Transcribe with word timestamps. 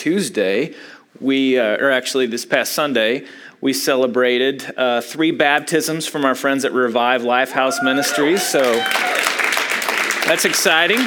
Tuesday, 0.00 0.74
we, 1.20 1.58
uh, 1.58 1.76
or 1.76 1.90
actually 1.90 2.26
this 2.26 2.46
past 2.46 2.72
Sunday, 2.72 3.26
we 3.60 3.74
celebrated 3.74 4.64
uh, 4.78 5.02
three 5.02 5.30
baptisms 5.30 6.06
from 6.06 6.24
our 6.24 6.34
friends 6.34 6.64
at 6.64 6.72
Revive 6.72 7.20
Lifehouse 7.20 7.84
Ministries. 7.84 8.42
So 8.42 8.62
that's 10.24 10.46
exciting. 10.46 11.00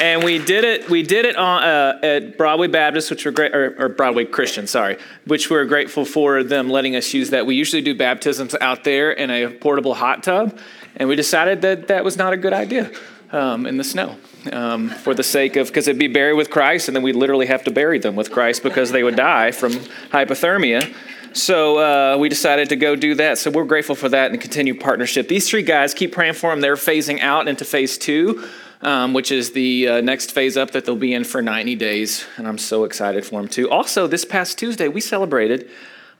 And 0.00 0.24
we 0.24 0.44
did 0.44 0.64
it. 0.64 0.90
We 0.90 1.04
did 1.04 1.24
it 1.24 1.36
on, 1.36 1.62
uh, 1.62 2.00
at 2.02 2.36
Broadway 2.36 2.66
Baptist, 2.66 3.10
which 3.10 3.24
we're 3.24 3.30
great, 3.30 3.54
or, 3.54 3.76
or, 3.78 3.88
Broadway 3.88 4.24
Christian, 4.24 4.66
sorry, 4.66 4.98
which 5.26 5.48
we're 5.48 5.64
grateful 5.64 6.04
for 6.04 6.42
them 6.42 6.68
letting 6.68 6.96
us 6.96 7.14
use 7.14 7.30
that. 7.30 7.46
We 7.46 7.54
usually 7.54 7.82
do 7.82 7.94
baptisms 7.94 8.56
out 8.60 8.82
there 8.82 9.12
in 9.12 9.30
a 9.30 9.48
portable 9.48 9.94
hot 9.94 10.24
tub, 10.24 10.58
and 10.96 11.08
we 11.08 11.14
decided 11.14 11.62
that 11.62 11.86
that 11.86 12.04
was 12.04 12.16
not 12.16 12.32
a 12.32 12.36
good 12.36 12.52
idea 12.52 12.90
um, 13.30 13.66
in 13.66 13.76
the 13.76 13.84
snow 13.84 14.16
um, 14.52 14.90
for 14.90 15.14
the 15.14 15.22
sake 15.22 15.56
of 15.56 15.68
because 15.68 15.88
it'd 15.88 15.98
be 15.98 16.08
buried 16.08 16.34
with 16.34 16.50
Christ, 16.50 16.88
and 16.88 16.96
then 16.96 17.02
we'd 17.02 17.16
literally 17.16 17.46
have 17.46 17.64
to 17.64 17.70
bury 17.70 17.98
them 17.98 18.16
with 18.16 18.30
Christ 18.30 18.62
because 18.62 18.92
they 18.92 19.02
would 19.02 19.16
die 19.16 19.50
from 19.50 19.72
hypothermia. 19.72 20.94
So 21.34 21.78
uh, 21.78 22.16
we 22.18 22.28
decided 22.28 22.68
to 22.70 22.76
go 22.76 22.96
do 22.96 23.14
that. 23.16 23.38
So 23.38 23.50
we're 23.50 23.64
grateful 23.64 23.94
for 23.94 24.08
that 24.08 24.30
and 24.30 24.40
continue 24.40 24.78
partnership. 24.78 25.28
These 25.28 25.48
three 25.48 25.62
guys, 25.62 25.94
keep 25.94 26.12
praying 26.12 26.34
for 26.34 26.50
them. 26.50 26.60
They're 26.60 26.76
phasing 26.76 27.20
out 27.20 27.48
into 27.48 27.64
phase 27.64 27.98
two 27.98 28.48
um, 28.82 29.12
which 29.12 29.32
is 29.32 29.52
the 29.52 29.88
uh, 29.88 30.00
next 30.00 30.32
phase 30.32 30.56
up 30.56 30.70
that 30.72 30.84
they'll 30.84 30.96
be 30.96 31.14
in 31.14 31.24
for 31.24 31.42
90 31.42 31.74
days. 31.76 32.26
And 32.36 32.46
I'm 32.46 32.58
so 32.58 32.84
excited 32.84 33.24
for 33.24 33.40
them 33.40 33.48
too. 33.48 33.70
Also, 33.70 34.06
this 34.06 34.24
past 34.24 34.58
Tuesday, 34.58 34.88
we 34.88 35.00
celebrated 35.00 35.68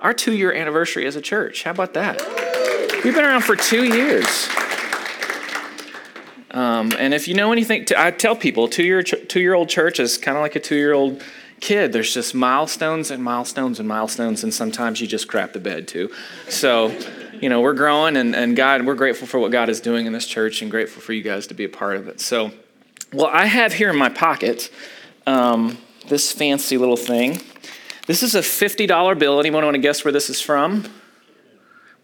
our 0.01 0.15
two 0.15 0.33
year 0.33 0.53
anniversary 0.53 1.07
as 1.07 1.17
a 1.17 1.21
church. 1.21 1.65
How 1.65 1.71
about 1.71 1.95
that? 1.95 2.21
We've 3.05 3.15
been 3.15 3.25
around 3.25 3.43
for 3.43 3.57
two 3.57 3.85
years. 3.85 4.49
Um, 6.51 6.93
and 6.99 7.13
if 7.13 7.29
you 7.29 7.35
know 7.35 7.53
anything, 7.53 7.87
I 7.97 8.11
tell 8.11 8.35
people 8.35 8.69
two 8.69 8.85
year 8.85 9.03
two 9.03 9.41
year 9.41 9.55
old 9.55 9.69
church 9.69 10.01
is 10.01 10.17
kind 10.17 10.37
of 10.37 10.43
like 10.43 10.57
a 10.57 10.61
two 10.61 10.77
year 10.77 10.93
old 10.93 11.23
kid. 11.61 11.93
There's 11.93 12.13
just 12.13 12.35
milestones 12.35 13.11
and 13.11 13.23
milestones 13.23 13.79
and 13.79 13.89
milestones, 13.89 14.43
and 14.45 14.53
sometimes 14.53 15.01
you 15.01 15.07
just 15.07 15.29
crap 15.29 15.53
the 15.53 15.61
bed 15.61 15.89
too. 15.89 16.11
So 16.49 16.97
you 17.41 17.49
know, 17.49 17.61
we're 17.61 17.75
growing 17.75 18.17
and, 18.17 18.35
and 18.35 18.57
God, 18.57 18.85
we're 18.85 18.95
grateful 18.95 19.27
for 19.27 19.39
what 19.39 19.53
God 19.53 19.69
is 19.69 19.81
doing 19.81 20.07
in 20.07 20.13
this 20.13 20.27
church 20.27 20.63
and 20.63 20.71
grateful 20.71 21.03
for 21.03 21.13
you 21.13 21.23
guys 21.23 21.47
to 21.49 21.55
be 21.55 21.65
a 21.65 21.69
part 21.69 21.97
of 21.97 22.09
it. 22.09 22.21
So, 22.21 22.51
well, 23.13 23.31
I 23.33 23.47
have 23.47 23.73
here 23.73 23.91
in 23.91 23.97
my 23.97 24.09
pocket 24.09 24.71
um, 25.27 25.79
this 26.09 26.33
fancy 26.33 26.79
little 26.79 26.97
thing. 26.97 27.41
This 28.07 28.23
is 28.23 28.35
a 28.35 28.41
$50 28.41 29.19
bill. 29.19 29.39
Anyone 29.39 29.65
want 29.65 29.75
to 29.75 29.81
guess 29.81 30.05
where 30.05 30.13
this 30.13 30.31
is 30.31 30.41
from? 30.41 30.85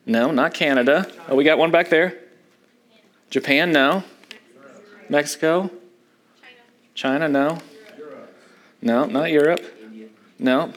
No, 0.06 0.30
not 0.30 0.54
Canada. 0.54 1.10
Oh, 1.28 1.34
we 1.34 1.44
got 1.44 1.58
one 1.58 1.70
back 1.70 1.88
there. 1.88 2.18
Japan, 3.30 3.72
no. 3.72 4.04
Mexico? 5.08 5.70
China, 6.94 7.28
no. 7.28 7.58
No, 8.80 9.06
not 9.06 9.30
Europe. 9.30 9.60
No. 10.38 10.72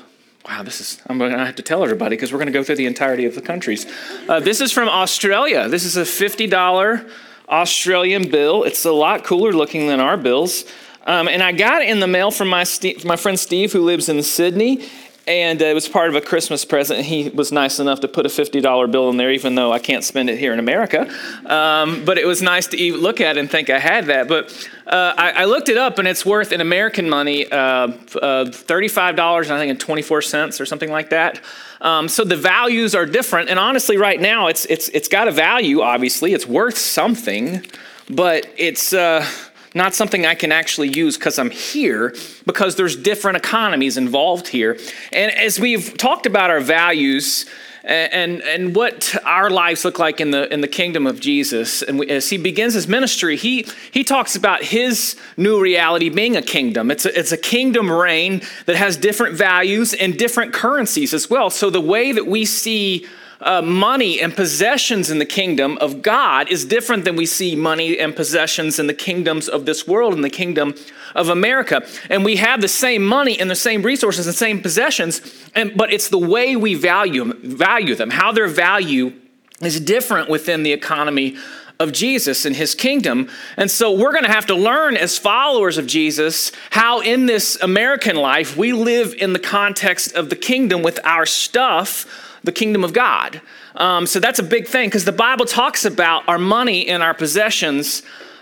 Wow, 0.47 0.63
this 0.63 0.79
is, 0.79 1.01
I'm 1.07 1.17
going 1.17 1.31
to 1.31 1.37
have 1.37 1.55
to 1.55 1.61
tell 1.61 1.83
everybody 1.83 2.15
because 2.15 2.31
we're 2.31 2.39
going 2.39 2.47
to 2.47 2.53
go 2.53 2.63
through 2.63 2.77
the 2.77 2.85
entirety 2.85 3.25
of 3.25 3.35
the 3.35 3.41
countries. 3.41 3.85
Uh, 4.29 4.39
this 4.39 4.61
is 4.61 4.71
from 4.71 4.87
Australia. 4.87 5.67
This 5.67 5.83
is 5.83 5.97
a 5.97 6.03
$50 6.03 7.09
Australian 7.49 8.29
bill. 8.31 8.63
It's 8.63 8.85
a 8.85 8.91
lot 8.91 9.25
cooler 9.25 9.51
looking 9.51 9.87
than 9.87 9.99
our 9.99 10.15
bills. 10.15 10.63
Um, 11.05 11.27
and 11.27 11.43
I 11.43 11.51
got 11.51 11.81
it 11.81 11.89
in 11.89 11.99
the 11.99 12.07
mail 12.07 12.31
from 12.31 12.47
my, 12.47 12.63
Steve, 12.63 13.03
my 13.03 13.15
friend 13.15 13.39
Steve, 13.39 13.73
who 13.73 13.83
lives 13.83 14.09
in 14.09 14.21
Sydney 14.23 14.87
and 15.27 15.61
uh, 15.61 15.65
it 15.65 15.73
was 15.73 15.89
part 15.89 16.09
of 16.09 16.15
a 16.15 16.21
Christmas 16.21 16.63
present. 16.63 17.05
He 17.05 17.29
was 17.29 17.51
nice 17.51 17.79
enough 17.79 17.99
to 17.99 18.07
put 18.07 18.25
a 18.25 18.29
$50 18.29 18.91
bill 18.91 19.09
in 19.09 19.17
there, 19.17 19.31
even 19.31 19.55
though 19.55 19.73
I 19.73 19.79
can't 19.79 20.03
spend 20.03 20.29
it 20.29 20.39
here 20.39 20.53
in 20.53 20.59
America. 20.59 21.13
Um, 21.45 22.05
but 22.05 22.17
it 22.17 22.25
was 22.25 22.41
nice 22.41 22.67
to 22.67 22.97
look 22.97 23.19
at 23.19 23.37
and 23.37 23.51
think 23.51 23.69
I 23.69 23.79
had 23.79 24.05
that. 24.05 24.29
But 24.29 24.69
uh, 24.87 25.13
I, 25.17 25.31
I, 25.31 25.45
looked 25.45 25.67
it 25.67 25.77
up, 25.77 25.99
and 25.99 26.07
it's 26.07 26.25
worth 26.25 26.53
in 26.53 26.61
American 26.61 27.09
money 27.09 27.45
uh, 27.51 27.57
uh 27.57 28.45
$35, 28.45 29.51
I 29.51 29.59
think, 29.59 29.69
and 29.69 29.79
24 29.79 30.21
cents 30.21 30.61
or 30.61 30.65
something 30.65 30.89
like 30.89 31.09
that. 31.09 31.41
Um, 31.81 32.07
so 32.07 32.23
the 32.23 32.37
values 32.37 32.95
are 32.95 33.05
different. 33.05 33.49
And 33.49 33.59
honestly, 33.59 33.97
right 33.97 34.19
now, 34.19 34.47
it's, 34.47 34.65
it's, 34.65 34.87
it's 34.89 35.09
got 35.09 35.27
a 35.27 35.31
value, 35.31 35.81
obviously. 35.81 36.33
It's 36.33 36.47
worth 36.47 36.77
something, 36.77 37.65
but 38.09 38.47
it's 38.57 38.93
uh, 38.93 39.27
not 39.73 39.93
something 39.93 40.25
I 40.25 40.35
can 40.35 40.51
actually 40.51 40.89
use 40.89 41.17
because 41.17 41.37
I'm 41.39 41.51
here, 41.51 42.15
because 42.45 42.75
there's 42.75 42.95
different 42.95 43.37
economies 43.37 43.97
involved 43.97 44.47
here. 44.47 44.77
And 45.11 45.31
as 45.31 45.59
we've 45.59 45.97
talked 45.97 46.25
about 46.25 46.49
our 46.49 46.61
values, 46.61 47.45
and, 47.87 48.41
and 48.41 48.75
what 48.75 49.15
our 49.23 49.49
lives 49.49 49.85
look 49.85 49.97
like 49.97 50.19
in 50.19 50.31
the, 50.31 50.51
in 50.53 50.59
the 50.59 50.67
kingdom 50.67 51.07
of 51.07 51.21
Jesus. 51.21 51.81
And 51.81 51.99
we, 51.99 52.09
as 52.09 52.29
he 52.29 52.37
begins 52.37 52.73
his 52.73 52.85
ministry, 52.85 53.37
he, 53.37 53.65
he 53.91 54.03
talks 54.03 54.35
about 54.35 54.61
his 54.61 55.15
new 55.37 55.61
reality 55.61 56.09
being 56.09 56.35
a 56.35 56.41
kingdom. 56.41 56.91
It's 56.91 57.05
a, 57.05 57.17
it's 57.17 57.31
a 57.31 57.37
kingdom 57.37 57.89
reign 57.89 58.41
that 58.65 58.75
has 58.75 58.97
different 58.97 59.37
values 59.37 59.93
and 59.93 60.17
different 60.17 60.53
currencies 60.53 61.13
as 61.13 61.29
well. 61.29 61.49
So 61.49 61.69
the 61.69 61.79
way 61.79 62.11
that 62.11 62.27
we 62.27 62.43
see 62.43 63.07
uh, 63.41 63.61
money 63.61 64.19
and 64.19 64.35
possessions 64.35 65.09
in 65.09 65.19
the 65.19 65.25
kingdom 65.25 65.77
of 65.79 66.01
God 66.01 66.51
is 66.51 66.65
different 66.65 67.05
than 67.05 67.15
we 67.15 67.25
see 67.25 67.55
money 67.55 67.99
and 67.99 68.15
possessions 68.15 68.79
in 68.79 68.87
the 68.87 68.93
kingdoms 68.93 69.47
of 69.47 69.65
this 69.65 69.87
world, 69.87 70.13
in 70.13 70.21
the 70.21 70.29
kingdom 70.29 70.73
of 71.15 71.29
America. 71.29 71.85
And 72.09 72.25
we 72.25 72.37
have 72.37 72.61
the 72.61 72.67
same 72.67 73.05
money 73.05 73.39
and 73.39 73.49
the 73.49 73.55
same 73.55 73.83
resources 73.83 74.27
and 74.27 74.35
same 74.35 74.61
possessions, 74.61 75.21
and, 75.55 75.75
but 75.77 75.93
it's 75.93 76.09
the 76.09 76.17
way 76.17 76.55
we 76.55 76.73
value, 76.75 77.33
value 77.33 77.95
them, 77.95 78.09
how 78.09 78.31
their 78.31 78.47
value 78.47 79.13
is 79.61 79.79
different 79.79 80.29
within 80.29 80.63
the 80.63 80.73
economy 80.73 81.37
of 81.79 81.91
Jesus 81.91 82.45
and 82.45 82.55
his 82.55 82.73
kingdom. 82.73 83.29
And 83.55 83.69
so 83.69 83.91
we're 83.91 84.11
going 84.11 84.23
to 84.23 84.31
have 84.31 84.47
to 84.47 84.55
learn 84.55 84.97
as 84.97 85.17
followers 85.17 85.77
of 85.77 85.85
Jesus 85.85 86.51
how 86.71 87.01
in 87.01 87.27
this 87.27 87.55
American 87.61 88.15
life 88.15 88.57
we 88.57 88.73
live 88.73 89.13
in 89.13 89.33
the 89.33 89.39
context 89.39 90.13
of 90.13 90.29
the 90.29 90.35
kingdom 90.35 90.81
with 90.81 90.99
our 91.03 91.25
stuff 91.25 92.26
the 92.43 92.51
kingdom 92.51 92.83
of 92.83 92.93
God. 92.93 93.41
Um, 93.75 94.07
so 94.07 94.19
that's 94.19 94.39
a 94.39 94.43
big 94.43 94.67
thing 94.67 94.89
because 94.89 95.05
the 95.05 95.11
Bible 95.11 95.45
talks 95.45 95.85
about 95.85 96.27
our 96.27 96.39
money 96.39 96.87
and 96.87 97.03
our 97.03 97.13
possessions 97.13 98.01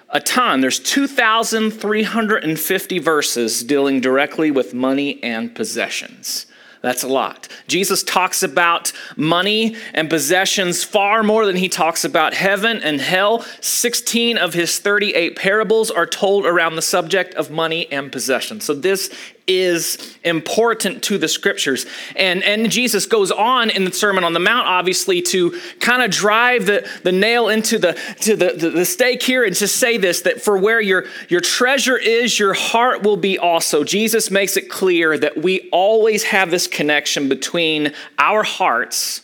a 0.09 0.19
ton. 0.19 0.59
There's 0.61 0.79
2,350 0.79 2.99
verses 2.99 3.63
dealing 3.63 4.01
directly 4.01 4.51
with 4.51 4.73
money 4.73 5.21
and 5.23 5.53
possessions. 5.53 6.47
That's 6.81 7.03
a 7.03 7.07
lot. 7.07 7.47
Jesus 7.67 8.03
talks 8.03 8.43
about 8.43 8.93
money 9.17 9.75
and 9.95 10.07
possessions 10.07 10.83
far 10.83 11.23
more 11.23 11.47
than 11.47 11.55
he 11.55 11.67
talks 11.67 12.05
about 12.05 12.35
heaven 12.35 12.79
and 12.83 13.01
hell. 13.01 13.43
16 13.59 14.37
of 14.37 14.53
his 14.53 14.77
38 14.77 15.35
parables 15.35 15.89
are 15.89 16.05
told 16.05 16.45
around 16.45 16.75
the 16.75 16.83
subject 16.83 17.33
of 17.33 17.49
money 17.49 17.91
and 17.91 18.11
possession. 18.11 18.61
So, 18.61 18.75
this 18.75 19.09
is 19.47 20.17
important 20.23 21.03
to 21.03 21.17
the 21.17 21.27
scriptures. 21.27 21.85
And, 22.15 22.43
and 22.43 22.71
Jesus 22.71 23.05
goes 23.05 23.31
on 23.31 23.69
in 23.69 23.85
the 23.85 23.91
Sermon 23.91 24.23
on 24.23 24.33
the 24.33 24.39
Mount, 24.39 24.67
obviously, 24.67 25.21
to 25.23 25.59
kind 25.79 26.01
of 26.01 26.11
drive 26.11 26.65
the, 26.65 26.89
the 27.03 27.11
nail 27.11 27.49
into 27.49 27.77
the, 27.77 27.93
to 28.21 28.35
the, 28.35 28.53
the, 28.53 28.69
the 28.69 28.85
stake 28.85 29.21
here 29.21 29.43
and 29.43 29.55
to 29.57 29.67
say 29.67 29.97
this 29.97 30.21
that 30.21 30.41
for 30.41 30.57
where 30.57 30.81
your, 30.81 31.05
your 31.29 31.41
treasure 31.41 31.97
is, 31.97 32.39
your 32.39 32.53
heart 32.53 33.03
will 33.03 33.17
be 33.17 33.37
also. 33.37 33.83
Jesus 33.83 34.31
makes 34.31 34.57
it 34.57 34.69
clear 34.69 35.17
that 35.17 35.37
we 35.43 35.69
always 35.71 36.23
have 36.23 36.49
this 36.49 36.67
connection 36.67 37.29
between 37.29 37.93
our 38.17 38.43
hearts 38.43 39.21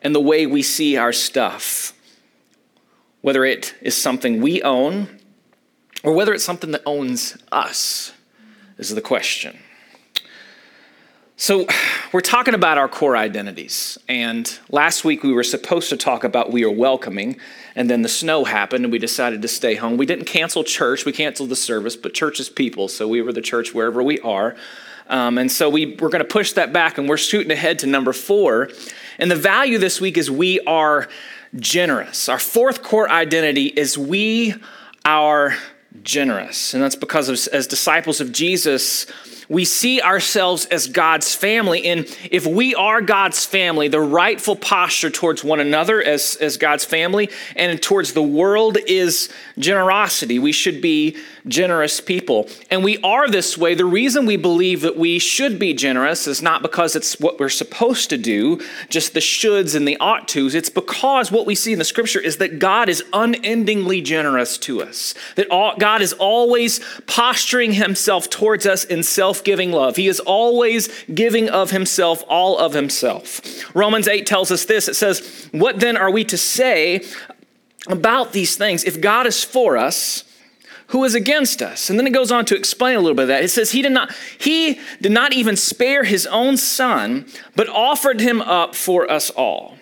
and 0.00 0.14
the 0.14 0.20
way 0.20 0.46
we 0.46 0.62
see 0.62 0.96
our 0.96 1.12
stuff. 1.12 1.92
Whether 3.20 3.44
it 3.44 3.74
is 3.80 3.96
something 3.96 4.40
we 4.40 4.62
own 4.62 5.20
or 6.02 6.12
whether 6.12 6.32
it's 6.34 6.44
something 6.44 6.72
that 6.72 6.82
owns 6.84 7.36
us 7.52 8.12
is 8.90 8.94
the 8.94 9.02
question. 9.02 9.58
So, 11.36 11.66
we're 12.12 12.20
talking 12.20 12.54
about 12.54 12.78
our 12.78 12.88
core 12.88 13.16
identities. 13.16 13.98
And 14.06 14.58
last 14.68 15.04
week 15.04 15.22
we 15.22 15.32
were 15.32 15.42
supposed 15.42 15.88
to 15.88 15.96
talk 15.96 16.24
about 16.24 16.52
we 16.52 16.62
are 16.62 16.70
welcoming, 16.70 17.38
and 17.74 17.88
then 17.88 18.02
the 18.02 18.08
snow 18.08 18.44
happened 18.44 18.84
and 18.84 18.92
we 18.92 18.98
decided 18.98 19.40
to 19.42 19.48
stay 19.48 19.74
home. 19.74 19.96
We 19.96 20.06
didn't 20.06 20.26
cancel 20.26 20.62
church, 20.62 21.04
we 21.04 21.12
canceled 21.12 21.48
the 21.48 21.56
service, 21.56 21.96
but 21.96 22.12
church 22.12 22.38
is 22.38 22.48
people, 22.50 22.86
so 22.86 23.08
we 23.08 23.22
were 23.22 23.32
the 23.32 23.40
church 23.40 23.74
wherever 23.74 24.02
we 24.02 24.20
are. 24.20 24.54
Um, 25.08 25.38
and 25.38 25.50
so 25.50 25.68
we, 25.68 25.96
we're 25.96 26.10
going 26.10 26.22
to 26.22 26.24
push 26.24 26.52
that 26.52 26.72
back, 26.72 26.98
and 26.98 27.08
we're 27.08 27.16
shooting 27.16 27.50
ahead 27.50 27.78
to 27.80 27.86
number 27.86 28.12
four. 28.12 28.68
And 29.18 29.30
the 29.30 29.36
value 29.36 29.78
this 29.78 30.00
week 30.00 30.16
is 30.16 30.30
we 30.30 30.60
are 30.60 31.08
generous. 31.56 32.28
Our 32.28 32.38
fourth 32.38 32.82
core 32.82 33.10
identity 33.10 33.66
is 33.66 33.98
we 33.98 34.54
are 35.04 35.56
generous. 36.02 36.74
And 36.74 36.82
that's 36.82 36.96
because 36.96 37.28
of, 37.28 37.54
as 37.54 37.66
disciples 37.66 38.20
of 38.20 38.32
Jesus, 38.32 39.06
we 39.52 39.66
see 39.66 40.00
ourselves 40.00 40.64
as 40.66 40.88
God's 40.88 41.34
family. 41.34 41.84
And 41.84 42.06
if 42.30 42.46
we 42.46 42.74
are 42.74 43.02
God's 43.02 43.44
family, 43.44 43.86
the 43.86 44.00
rightful 44.00 44.56
posture 44.56 45.10
towards 45.10 45.44
one 45.44 45.60
another 45.60 46.02
as, 46.02 46.36
as 46.36 46.56
God's 46.56 46.86
family 46.86 47.28
and 47.54 47.80
towards 47.82 48.14
the 48.14 48.22
world 48.22 48.78
is 48.86 49.28
generosity. 49.58 50.38
We 50.38 50.52
should 50.52 50.80
be 50.80 51.18
generous 51.46 52.00
people. 52.00 52.48
And 52.70 52.82
we 52.82 52.96
are 53.02 53.28
this 53.28 53.58
way. 53.58 53.74
The 53.74 53.84
reason 53.84 54.24
we 54.24 54.38
believe 54.38 54.80
that 54.82 54.96
we 54.96 55.18
should 55.18 55.58
be 55.58 55.74
generous 55.74 56.26
is 56.26 56.40
not 56.40 56.62
because 56.62 56.96
it's 56.96 57.20
what 57.20 57.38
we're 57.38 57.50
supposed 57.50 58.08
to 58.10 58.16
do, 58.16 58.58
just 58.88 59.12
the 59.12 59.20
shoulds 59.20 59.74
and 59.74 59.86
the 59.86 59.98
ought 59.98 60.28
tos. 60.28 60.54
It's 60.54 60.70
because 60.70 61.30
what 61.30 61.44
we 61.44 61.54
see 61.54 61.74
in 61.74 61.78
the 61.78 61.84
scripture 61.84 62.20
is 62.20 62.38
that 62.38 62.58
God 62.58 62.88
is 62.88 63.04
unendingly 63.12 64.00
generous 64.00 64.56
to 64.58 64.82
us, 64.82 65.14
that 65.34 65.50
all, 65.50 65.76
God 65.76 66.00
is 66.00 66.14
always 66.14 66.80
posturing 67.06 67.72
himself 67.72 68.30
towards 68.30 68.66
us 68.66 68.84
in 68.84 69.02
self 69.02 69.41
self 69.42 69.44
giving 69.44 69.72
love. 69.72 69.96
He 69.96 70.08
is 70.08 70.20
always 70.20 70.88
giving 71.14 71.48
of 71.48 71.70
himself, 71.70 72.22
all 72.28 72.58
of 72.58 72.74
himself. 72.74 73.40
Romans 73.74 74.08
8 74.08 74.26
tells 74.26 74.50
us 74.50 74.64
this 74.64 74.88
it 74.88 74.94
says, 74.94 75.48
What 75.52 75.80
then 75.80 75.96
are 75.96 76.10
we 76.10 76.24
to 76.24 76.36
say 76.36 77.02
about 77.88 78.32
these 78.32 78.56
things? 78.56 78.84
If 78.84 79.00
God 79.00 79.26
is 79.26 79.44
for 79.44 79.76
us, 79.76 80.24
who 80.88 81.04
is 81.04 81.14
against 81.14 81.62
us? 81.62 81.90
And 81.90 81.98
then 81.98 82.06
it 82.06 82.12
goes 82.12 82.30
on 82.30 82.44
to 82.46 82.56
explain 82.56 82.96
a 82.96 83.00
little 83.00 83.16
bit 83.16 83.22
of 83.22 83.28
that. 83.28 83.44
It 83.44 83.50
says, 83.50 83.72
He 83.72 83.82
did 83.82 83.92
not, 83.92 84.14
he 84.38 84.78
did 85.00 85.12
not 85.12 85.32
even 85.32 85.56
spare 85.56 86.04
his 86.04 86.26
own 86.26 86.56
son, 86.56 87.26
but 87.56 87.68
offered 87.68 88.20
him 88.20 88.40
up 88.42 88.74
for 88.74 89.10
us 89.10 89.30
all. 89.30 89.76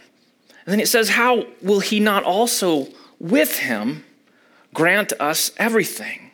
And 0.64 0.72
then 0.72 0.80
it 0.80 0.88
says, 0.88 1.10
How 1.10 1.46
will 1.62 1.80
he 1.80 2.00
not 2.00 2.24
also 2.24 2.88
with 3.18 3.58
him 3.60 4.04
grant 4.72 5.12
us 5.20 5.52
everything? 5.56 6.29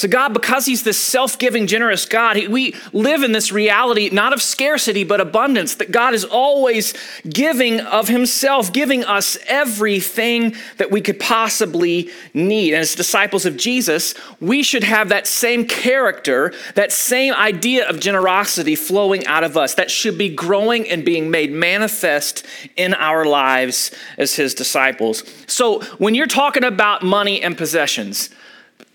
So, 0.00 0.08
God, 0.08 0.32
because 0.32 0.64
He's 0.64 0.82
this 0.82 0.96
self 0.96 1.38
giving, 1.38 1.66
generous 1.66 2.06
God, 2.06 2.38
we 2.48 2.74
live 2.94 3.22
in 3.22 3.32
this 3.32 3.52
reality 3.52 4.08
not 4.08 4.32
of 4.32 4.40
scarcity, 4.40 5.04
but 5.04 5.20
abundance, 5.20 5.74
that 5.74 5.92
God 5.92 6.14
is 6.14 6.24
always 6.24 6.94
giving 7.28 7.80
of 7.80 8.08
Himself, 8.08 8.72
giving 8.72 9.04
us 9.04 9.36
everything 9.46 10.56
that 10.78 10.90
we 10.90 11.02
could 11.02 11.20
possibly 11.20 12.08
need. 12.32 12.72
And 12.72 12.80
as 12.80 12.94
disciples 12.94 13.44
of 13.44 13.58
Jesus, 13.58 14.14
we 14.40 14.62
should 14.62 14.84
have 14.84 15.10
that 15.10 15.26
same 15.26 15.66
character, 15.66 16.54
that 16.76 16.92
same 16.92 17.34
idea 17.34 17.86
of 17.86 18.00
generosity 18.00 18.76
flowing 18.76 19.26
out 19.26 19.44
of 19.44 19.58
us. 19.58 19.74
That 19.74 19.90
should 19.90 20.16
be 20.16 20.34
growing 20.34 20.88
and 20.88 21.04
being 21.04 21.30
made 21.30 21.52
manifest 21.52 22.46
in 22.74 22.94
our 22.94 23.26
lives 23.26 23.90
as 24.16 24.34
His 24.36 24.54
disciples. 24.54 25.24
So, 25.46 25.82
when 25.98 26.14
you're 26.14 26.26
talking 26.26 26.64
about 26.64 27.02
money 27.02 27.42
and 27.42 27.54
possessions, 27.54 28.30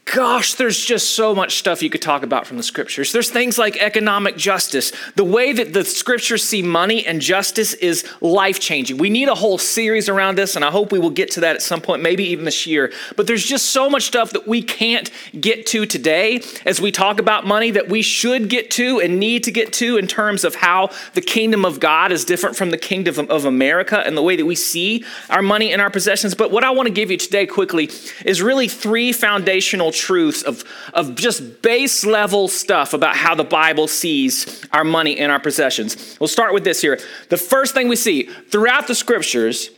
Gosh, 0.05 0.53
there's 0.53 0.79
just 0.79 1.15
so 1.15 1.33
much 1.33 1.57
stuff 1.57 1.81
you 1.81 1.89
could 1.89 2.01
talk 2.01 2.21
about 2.21 2.45
from 2.45 2.57
the 2.57 2.63
scriptures. 2.63 3.11
There's 3.11 3.31
things 3.31 3.57
like 3.57 3.77
economic 3.77 4.37
justice. 4.37 4.93
The 5.15 5.23
way 5.23 5.51
that 5.51 5.73
the 5.73 5.83
scriptures 5.83 6.43
see 6.43 6.61
money 6.61 7.05
and 7.05 7.19
justice 7.19 7.73
is 7.73 8.07
life 8.21 8.59
changing. 8.59 8.97
We 8.99 9.09
need 9.09 9.29
a 9.29 9.35
whole 9.35 9.57
series 9.57 10.07
around 10.07 10.37
this, 10.37 10.55
and 10.55 10.63
I 10.63 10.69
hope 10.69 10.91
we 10.91 10.99
will 10.99 11.09
get 11.09 11.31
to 11.31 11.39
that 11.41 11.55
at 11.55 11.63
some 11.63 11.81
point, 11.81 12.03
maybe 12.03 12.23
even 12.25 12.45
this 12.45 12.67
year. 12.67 12.93
But 13.15 13.25
there's 13.25 13.43
just 13.43 13.71
so 13.71 13.89
much 13.89 14.03
stuff 14.03 14.31
that 14.33 14.47
we 14.47 14.61
can't 14.61 15.09
get 15.41 15.65
to 15.67 15.87
today 15.87 16.39
as 16.65 16.79
we 16.79 16.91
talk 16.91 17.19
about 17.19 17.47
money 17.47 17.71
that 17.71 17.89
we 17.89 18.03
should 18.03 18.47
get 18.47 18.69
to 18.71 18.99
and 18.99 19.19
need 19.19 19.43
to 19.45 19.51
get 19.51 19.73
to 19.73 19.97
in 19.97 20.05
terms 20.05 20.43
of 20.43 20.53
how 20.53 20.91
the 21.15 21.21
kingdom 21.21 21.65
of 21.65 21.79
God 21.79 22.11
is 22.11 22.23
different 22.23 22.55
from 22.55 22.69
the 22.69 22.77
kingdom 22.77 23.25
of 23.31 23.45
America 23.45 24.03
and 24.05 24.15
the 24.15 24.23
way 24.23 24.35
that 24.35 24.45
we 24.45 24.55
see 24.55 25.03
our 25.31 25.41
money 25.41 25.73
and 25.73 25.81
our 25.81 25.89
possessions. 25.89 26.35
But 26.35 26.51
what 26.51 26.63
I 26.63 26.69
want 26.69 26.87
to 26.87 26.93
give 26.93 27.09
you 27.09 27.17
today 27.17 27.47
quickly 27.47 27.89
is 28.23 28.41
really 28.41 28.67
three 28.67 29.11
foundational 29.11 29.91
truths 29.95 30.43
of, 30.43 30.63
of 30.93 31.15
just 31.15 31.61
base 31.61 32.05
level 32.05 32.47
stuff 32.47 32.93
about 32.93 33.15
how 33.15 33.33
the 33.33 33.43
Bible 33.43 33.87
sees 33.87 34.65
our 34.71 34.83
money 34.83 35.17
and 35.17 35.31
our 35.31 35.39
possessions. 35.39 36.17
We'll 36.19 36.27
start 36.27 36.53
with 36.53 36.63
this 36.63 36.81
here. 36.81 36.99
The 37.29 37.37
first 37.37 37.73
thing 37.73 37.87
we 37.87 37.95
see 37.95 38.23
throughout 38.23 38.87
the 38.87 38.95
scriptures 38.95 39.69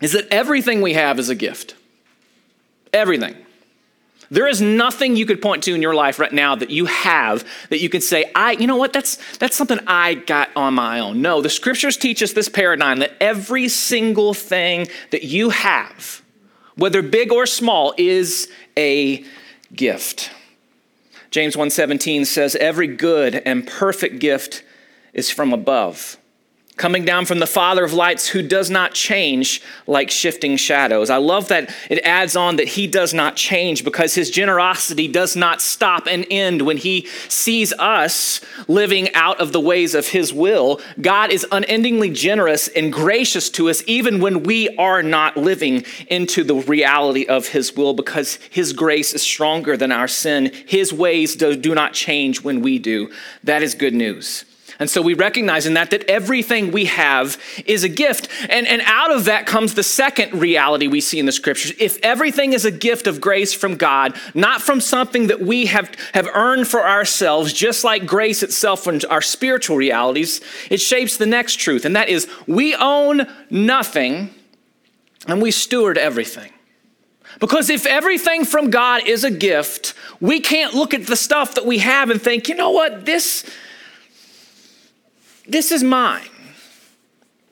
is 0.00 0.12
that 0.12 0.26
everything 0.30 0.82
we 0.82 0.94
have 0.94 1.18
is 1.18 1.28
a 1.28 1.34
gift. 1.34 1.74
Everything. 2.92 3.36
There 4.30 4.48
is 4.48 4.60
nothing 4.60 5.16
you 5.16 5.26
could 5.26 5.42
point 5.42 5.62
to 5.64 5.74
in 5.74 5.82
your 5.82 5.94
life 5.94 6.18
right 6.18 6.32
now 6.32 6.56
that 6.56 6.70
you 6.70 6.86
have 6.86 7.44
that 7.68 7.80
you 7.80 7.88
can 7.88 8.00
say, 8.00 8.30
I, 8.34 8.52
you 8.52 8.66
know 8.66 8.76
what, 8.76 8.92
that's 8.92 9.18
that's 9.36 9.56
something 9.56 9.78
I 9.86 10.14
got 10.14 10.50
on 10.56 10.74
my 10.74 11.00
own. 11.00 11.22
No, 11.22 11.40
the 11.40 11.50
scriptures 11.50 11.96
teach 11.96 12.22
us 12.22 12.32
this 12.32 12.48
paradigm 12.48 12.98
that 13.00 13.12
every 13.20 13.68
single 13.68 14.34
thing 14.34 14.88
that 15.10 15.24
you 15.24 15.50
have, 15.50 16.22
whether 16.76 17.02
big 17.02 17.32
or 17.32 17.46
small, 17.46 17.94
is 17.96 18.50
a 18.76 19.24
gift. 19.76 20.30
James 21.30 21.56
1:17 21.56 22.24
says 22.26 22.54
every 22.56 22.86
good 22.86 23.42
and 23.44 23.66
perfect 23.66 24.18
gift 24.20 24.62
is 25.12 25.30
from 25.30 25.52
above 25.52 26.16
coming 26.76 27.04
down 27.04 27.24
from 27.24 27.38
the 27.38 27.46
Father 27.46 27.84
of 27.84 27.92
lights 27.92 28.26
who 28.28 28.42
does 28.42 28.68
not 28.68 28.94
change 28.94 29.62
like 29.86 30.10
shifting 30.10 30.56
shadows. 30.56 31.08
I 31.08 31.18
love 31.18 31.48
that 31.48 31.72
it 31.88 32.00
adds 32.04 32.34
on 32.34 32.56
that 32.56 32.68
he 32.68 32.86
does 32.86 33.14
not 33.14 33.36
change 33.36 33.84
because 33.84 34.14
his 34.14 34.30
generosity 34.30 35.06
does 35.06 35.36
not 35.36 35.62
stop 35.62 36.08
and 36.08 36.26
end 36.30 36.62
when 36.62 36.76
he 36.76 37.06
sees 37.28 37.72
us 37.74 38.40
living 38.66 39.12
out 39.14 39.40
of 39.40 39.52
the 39.52 39.60
ways 39.60 39.94
of 39.94 40.08
his 40.08 40.32
will. 40.32 40.80
God 41.00 41.30
is 41.30 41.46
unendingly 41.52 42.10
generous 42.10 42.66
and 42.68 42.92
gracious 42.92 43.50
to 43.50 43.70
us 43.70 43.84
even 43.86 44.20
when 44.20 44.42
we 44.42 44.74
are 44.76 45.02
not 45.02 45.36
living 45.36 45.84
into 46.08 46.42
the 46.42 46.56
reality 46.56 47.24
of 47.26 47.48
his 47.48 47.76
will 47.76 47.94
because 47.94 48.36
his 48.50 48.72
grace 48.72 49.14
is 49.14 49.22
stronger 49.22 49.76
than 49.76 49.92
our 49.92 50.08
sin. 50.08 50.50
His 50.66 50.92
ways 50.92 51.36
do, 51.36 51.54
do 51.54 51.74
not 51.74 51.92
change 51.92 52.42
when 52.42 52.62
we 52.62 52.80
do. 52.80 53.12
That 53.44 53.62
is 53.62 53.76
good 53.76 53.94
news. 53.94 54.44
And 54.84 54.90
so 54.90 55.00
we 55.00 55.14
recognize 55.14 55.64
in 55.64 55.72
that 55.74 55.88
that 55.92 56.04
everything 56.10 56.70
we 56.70 56.84
have 56.84 57.42
is 57.64 57.84
a 57.84 57.88
gift. 57.88 58.28
And, 58.50 58.66
and 58.66 58.82
out 58.84 59.10
of 59.10 59.24
that 59.24 59.46
comes 59.46 59.72
the 59.72 59.82
second 59.82 60.38
reality 60.38 60.88
we 60.88 61.00
see 61.00 61.18
in 61.18 61.24
the 61.24 61.32
scriptures. 61.32 61.72
If 61.78 61.98
everything 62.02 62.52
is 62.52 62.66
a 62.66 62.70
gift 62.70 63.06
of 63.06 63.18
grace 63.18 63.54
from 63.54 63.76
God, 63.76 64.14
not 64.34 64.60
from 64.60 64.82
something 64.82 65.28
that 65.28 65.40
we 65.40 65.64
have, 65.64 65.90
have 66.12 66.28
earned 66.34 66.68
for 66.68 66.86
ourselves, 66.86 67.54
just 67.54 67.82
like 67.82 68.04
grace 68.04 68.42
itself 68.42 68.86
and 68.86 69.02
our 69.06 69.22
spiritual 69.22 69.78
realities, 69.78 70.42
it 70.68 70.82
shapes 70.82 71.16
the 71.16 71.24
next 71.24 71.54
truth. 71.54 71.86
And 71.86 71.96
that 71.96 72.10
is 72.10 72.28
we 72.46 72.74
own 72.74 73.26
nothing 73.48 74.34
and 75.26 75.40
we 75.40 75.50
steward 75.50 75.96
everything. 75.96 76.52
Because 77.40 77.70
if 77.70 77.86
everything 77.86 78.44
from 78.44 78.68
God 78.68 79.08
is 79.08 79.24
a 79.24 79.30
gift, 79.30 79.94
we 80.20 80.40
can't 80.40 80.74
look 80.74 80.92
at 80.92 81.06
the 81.06 81.16
stuff 81.16 81.54
that 81.54 81.64
we 81.64 81.78
have 81.78 82.10
and 82.10 82.20
think, 82.20 82.50
you 82.50 82.54
know 82.54 82.70
what, 82.70 83.06
this 83.06 83.50
this 85.46 85.72
is 85.72 85.82
mine 85.82 86.28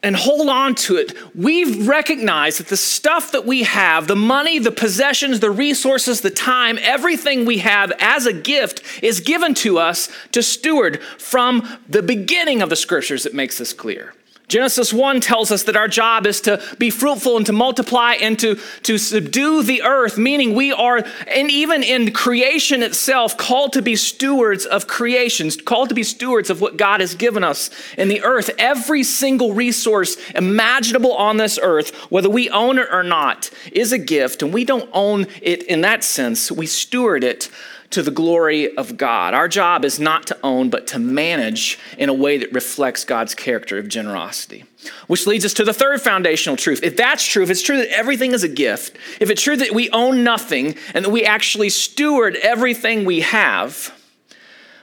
and 0.03 0.17
hold 0.17 0.49
on 0.49 0.75
to 0.75 0.97
it. 0.97 1.13
We've 1.33 1.87
recognized 1.87 2.59
that 2.59 2.67
the 2.67 2.77
stuff 2.77 3.31
that 3.31 3.45
we 3.45 3.63
have, 3.63 4.07
the 4.07 4.17
money, 4.17 4.59
the 4.59 4.71
possessions, 4.71 5.39
the 5.39 5.49
resources, 5.49 6.21
the 6.21 6.29
time, 6.29 6.77
everything 6.81 7.45
we 7.45 7.59
have 7.59 7.91
as 7.99 8.25
a 8.25 8.33
gift 8.33 8.83
is 9.01 9.21
given 9.21 9.53
to 9.55 9.79
us 9.79 10.09
to 10.33 10.43
steward 10.43 11.01
from 11.17 11.79
the 11.87 12.03
beginning 12.03 12.61
of 12.61 12.69
the 12.69 12.75
scriptures 12.75 13.23
that 13.23 13.33
makes 13.33 13.57
this 13.57 13.71
clear. 13.71 14.13
Genesis 14.53 14.93
1 14.93 15.19
tells 15.19 15.51
us 15.51 15.63
that 15.63 15.75
our 15.75 15.87
job 15.87 16.27
is 16.27 16.39
to 16.41 16.61
be 16.77 16.91
fruitful 16.91 17.37
and 17.37 17.45
to 17.47 17.51
multiply 17.51 18.13
and 18.13 18.37
to, 18.37 18.59
to 18.83 18.99
subdue 18.99 19.63
the 19.63 19.81
earth, 19.81 20.15
meaning 20.15 20.53
we 20.53 20.71
are, 20.71 21.03
and 21.25 21.49
even 21.49 21.81
in 21.81 22.13
creation 22.13 22.83
itself, 22.83 23.35
called 23.35 23.73
to 23.73 23.81
be 23.81 23.95
stewards 23.95 24.67
of 24.67 24.85
creations, 24.85 25.57
called 25.57 25.89
to 25.89 25.95
be 25.95 26.03
stewards 26.03 26.51
of 26.51 26.61
what 26.61 26.77
God 26.77 26.99
has 26.99 27.15
given 27.15 27.43
us 27.43 27.71
in 27.97 28.09
the 28.09 28.21
earth. 28.21 28.51
Every 28.59 29.01
single 29.01 29.55
resource 29.55 30.17
imaginable 30.35 31.13
on 31.13 31.37
this 31.37 31.57
earth, 31.59 31.89
whether 32.11 32.29
we 32.29 32.47
own 32.51 32.77
it 32.77 32.89
or 32.91 33.01
not, 33.01 33.49
is 33.71 33.91
a 33.91 33.97
gift, 33.97 34.43
and 34.43 34.53
we 34.53 34.65
don't 34.65 34.87
own 34.93 35.25
it 35.41 35.63
in 35.63 35.81
that 35.81 36.03
sense. 36.03 36.51
We 36.51 36.67
steward 36.67 37.23
it 37.23 37.49
to 37.93 38.03
the 38.03 38.11
glory 38.11 38.75
of 38.75 38.97
God. 38.97 39.33
Our 39.33 39.47
job 39.47 39.85
is 39.85 39.99
not 39.99 40.27
to 40.27 40.37
own, 40.43 40.69
but 40.69 40.87
to 40.87 40.99
manage 40.99 41.79
in 41.97 42.09
a 42.09 42.13
way 42.13 42.37
that 42.39 42.51
reflects 42.51 43.05
God's 43.05 43.33
character 43.33 43.77
of 43.77 43.87
generosity. 43.87 44.65
Which 45.07 45.25
leads 45.25 45.45
us 45.45 45.53
to 45.53 45.63
the 45.63 45.73
third 45.73 46.01
foundational 46.01 46.57
truth. 46.57 46.81
If 46.83 46.97
that's 46.97 47.25
true, 47.25 47.43
if 47.43 47.49
it's 47.49 47.61
true 47.61 47.77
that 47.77 47.95
everything 47.95 48.33
is 48.33 48.43
a 48.43 48.49
gift, 48.49 48.97
if 49.21 49.29
it's 49.29 49.41
true 49.41 49.55
that 49.55 49.73
we 49.73 49.89
own 49.91 50.23
nothing 50.23 50.75
and 50.93 51.05
that 51.05 51.11
we 51.11 51.23
actually 51.23 51.69
steward 51.69 52.35
everything 52.35 53.05
we 53.05 53.21
have, 53.21 53.97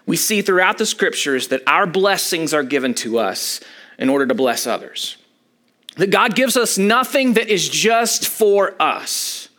we 0.06 0.16
see 0.16 0.40
throughout 0.40 0.78
the 0.78 0.86
scriptures 0.86 1.48
that 1.48 1.62
our 1.66 1.86
blessings 1.86 2.54
are 2.54 2.62
given 2.62 2.94
to 2.94 3.18
us 3.18 3.60
in 3.98 4.08
order 4.08 4.26
to 4.26 4.34
bless 4.34 4.66
others. 4.66 5.16
That 5.96 6.10
God 6.10 6.34
gives 6.34 6.56
us 6.56 6.78
nothing 6.78 7.34
that 7.34 7.48
is 7.48 7.68
just 7.68 8.26
for 8.26 8.80
us. 8.80 9.49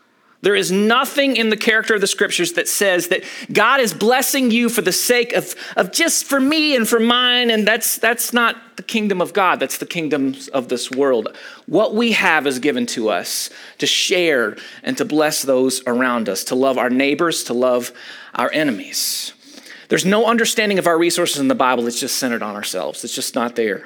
There 0.42 0.56
is 0.56 0.72
nothing 0.72 1.36
in 1.36 1.50
the 1.50 1.58
character 1.58 1.94
of 1.94 2.02
the 2.02 2.08
scriptures 2.08 2.54
that 2.54 2.68
says 2.68 3.10
that 3.10 3.24
God 3.54 3.80
is 3.80 3.94
blessing 3.94 4.50
you 4.50 4.70
for 4.70 4.82
the 4.82 4.92
sake 4.92 5.34
of, 5.34 5.54
of 5.78 5.92
just 5.92 6.26
for 6.26 6.40
me 6.40 6.76
and 6.76 6.88
for 6.88 7.00
mine, 7.00 7.52
and 7.52 7.68
that's, 7.68 8.00
that's 8.00 8.34
not 8.34 8.56
the 8.76 8.82
kingdom 8.82 9.22
of 9.22 9.34
God. 9.34 9.60
That's 9.60 9.78
the 9.78 9.86
kingdoms 9.86 10.48
of 10.48 10.68
this 10.68 10.90
world. 10.90 11.36
What 11.68 11.94
we 11.94 12.14
have 12.14 12.48
is 12.48 12.58
given 12.58 12.88
to 12.88 13.10
us 13.10 13.52
to 13.78 13.86
share 13.86 14.58
and 14.82 14.98
to 14.98 15.06
bless 15.06 15.44
those 15.44 15.84
around 15.86 16.28
us, 16.28 16.44
to 16.46 16.56
love 16.56 16.80
our 16.80 16.90
neighbors, 16.90 17.44
to 17.46 17.54
love 17.54 17.92
our 18.34 18.52
enemies. 18.52 19.34
There's 19.90 20.06
no 20.06 20.26
understanding 20.26 20.80
of 20.80 20.88
our 20.88 20.98
resources 20.98 21.40
in 21.40 21.50
the 21.50 21.56
Bible 21.56 21.84
that's 21.84 22.00
just 22.00 22.16
centered 22.16 22.42
on 22.42 22.56
ourselves, 22.56 23.04
it's 23.04 23.14
just 23.14 23.36
not 23.36 23.56
there. 23.56 23.86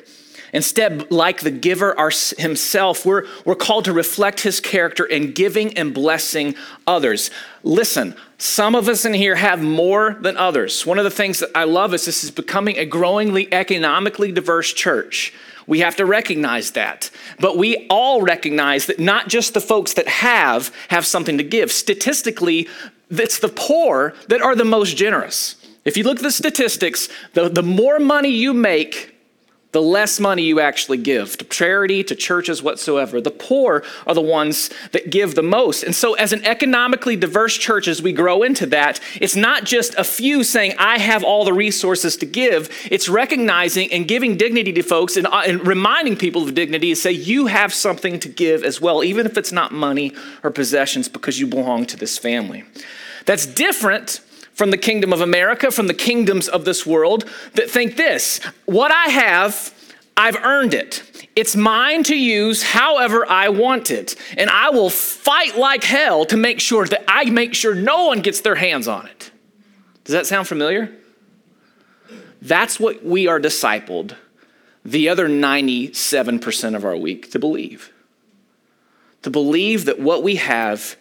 Instead, 0.55 1.11
like 1.11 1.41
the 1.41 1.51
giver 1.51 1.93
himself, 2.37 3.05
we're, 3.05 3.27
we're 3.43 3.55
called 3.55 3.83
to 3.83 3.91
reflect 3.91 4.39
his 4.39 4.61
character 4.61 5.03
in 5.03 5.33
giving 5.33 5.77
and 5.77 5.93
blessing 5.93 6.55
others. 6.87 7.29
Listen, 7.63 8.15
some 8.37 8.73
of 8.73 8.87
us 8.87 9.03
in 9.03 9.13
here 9.13 9.35
have 9.35 9.61
more 9.61 10.13
than 10.21 10.37
others. 10.37 10.85
One 10.85 10.97
of 10.97 11.03
the 11.03 11.11
things 11.11 11.39
that 11.39 11.49
I 11.53 11.65
love 11.65 11.93
is 11.93 12.05
this 12.05 12.23
is 12.23 12.31
becoming 12.31 12.77
a 12.77 12.85
growingly 12.85 13.53
economically 13.53 14.31
diverse 14.31 14.71
church. 14.71 15.33
We 15.67 15.81
have 15.81 15.97
to 15.97 16.05
recognize 16.05 16.71
that. 16.71 17.09
But 17.37 17.57
we 17.57 17.85
all 17.89 18.21
recognize 18.21 18.85
that 18.85 18.97
not 18.97 19.27
just 19.27 19.55
the 19.55 19.59
folks 19.59 19.95
that 19.95 20.07
have 20.07 20.73
have 20.87 21.05
something 21.05 21.37
to 21.37 21.43
give. 21.43 21.69
Statistically, 21.69 22.69
it's 23.09 23.39
the 23.39 23.49
poor 23.49 24.13
that 24.29 24.41
are 24.41 24.55
the 24.55 24.63
most 24.63 24.95
generous. 24.95 25.57
If 25.83 25.97
you 25.97 26.05
look 26.05 26.19
at 26.19 26.23
the 26.23 26.31
statistics, 26.31 27.09
the, 27.33 27.49
the 27.49 27.61
more 27.61 27.99
money 27.99 28.29
you 28.29 28.53
make, 28.53 29.14
the 29.75 29.81
less 29.81 30.21
money 30.21 30.43
you 30.43 30.61
actually 30.61 30.97
give 30.97 31.37
to 31.37 31.43
charity, 31.43 32.01
to 32.01 32.15
churches, 32.15 32.63
whatsoever. 32.63 33.19
The 33.19 33.29
poor 33.29 33.83
are 34.07 34.13
the 34.13 34.21
ones 34.21 34.69
that 34.93 35.09
give 35.09 35.35
the 35.35 35.43
most. 35.43 35.83
And 35.83 35.93
so, 35.93 36.13
as 36.13 36.31
an 36.31 36.45
economically 36.45 37.17
diverse 37.17 37.57
church, 37.57 37.89
as 37.89 38.01
we 38.01 38.13
grow 38.13 38.41
into 38.41 38.67
that, 38.67 39.01
it's 39.19 39.35
not 39.35 39.65
just 39.65 39.93
a 39.95 40.05
few 40.05 40.45
saying, 40.45 40.75
I 40.79 40.97
have 40.99 41.25
all 41.25 41.43
the 41.43 41.51
resources 41.51 42.15
to 42.17 42.25
give. 42.25 42.69
It's 42.89 43.09
recognizing 43.09 43.91
and 43.91 44.07
giving 44.07 44.37
dignity 44.37 44.71
to 44.71 44.81
folks 44.81 45.17
and, 45.17 45.27
uh, 45.27 45.43
and 45.45 45.67
reminding 45.67 46.15
people 46.15 46.43
of 46.43 46.55
dignity 46.55 46.91
to 46.91 46.95
say, 46.95 47.11
you 47.11 47.47
have 47.47 47.73
something 47.73 48.17
to 48.21 48.29
give 48.29 48.63
as 48.63 48.79
well, 48.79 49.03
even 49.03 49.25
if 49.25 49.37
it's 49.37 49.51
not 49.51 49.73
money 49.73 50.13
or 50.41 50.51
possessions, 50.51 51.09
because 51.09 51.37
you 51.37 51.47
belong 51.47 51.85
to 51.87 51.97
this 51.97 52.17
family. 52.17 52.63
That's 53.25 53.45
different 53.45 54.21
from 54.55 54.71
the 54.71 54.77
kingdom 54.77 55.13
of 55.13 55.21
America, 55.21 55.69
from 55.69 55.87
the 55.87 55.93
kingdoms 55.93 56.47
of 56.47 56.65
this 56.65 56.85
world 56.85 57.29
that 57.53 57.69
think 57.69 57.97
this 57.97 58.39
what 58.65 58.91
I 58.91 59.09
have, 59.09 59.73
I've 60.17 60.37
earned 60.37 60.73
it. 60.73 61.03
It's 61.35 61.55
mine 61.55 62.03
to 62.03 62.15
use 62.15 62.63
however 62.63 63.29
I 63.29 63.49
want 63.49 63.91
it. 63.91 64.15
And 64.37 64.49
I 64.49 64.69
will 64.69 64.89
fight 64.89 65.57
like 65.57 65.83
hell 65.83 66.25
to 66.27 66.37
make 66.37 66.61
sure 66.61 66.85
that 66.87 67.03
I 67.07 67.25
make 67.25 67.53
sure 67.53 67.75
no 67.75 68.07
one 68.07 68.21
gets 68.21 68.39
their 68.39 68.55
hands 68.55 68.87
on 68.87 69.05
it. 69.07 69.31
Does 70.05 70.13
that 70.13 70.25
sound 70.25 70.47
familiar? 70.47 70.95
That's 72.41 72.79
what 72.79 73.03
we 73.03 73.27
are 73.27 73.39
discipled 73.39 74.15
the 74.85 75.09
other 75.09 75.27
97% 75.27 76.75
of 76.75 76.85
our 76.85 76.95
week 76.95 77.31
to 77.31 77.39
believe. 77.39 77.91
To 79.23 79.31
believe 79.31 79.85
that 79.85 79.99
what 79.99 80.21
we 80.21 80.35
have 80.35 80.95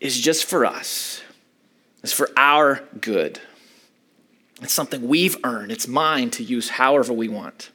is 0.00 0.18
just 0.18 0.44
for 0.44 0.66
us 0.66 1.09
it's 2.02 2.12
for 2.12 2.30
our 2.36 2.82
good. 3.00 3.40
It's 4.62 4.74
something 4.74 5.08
we've 5.08 5.36
earned. 5.44 5.72
It's 5.72 5.88
mine 5.88 6.30
to 6.32 6.42
use 6.42 6.70
however 6.70 7.12
we 7.12 7.28
want. 7.28 7.70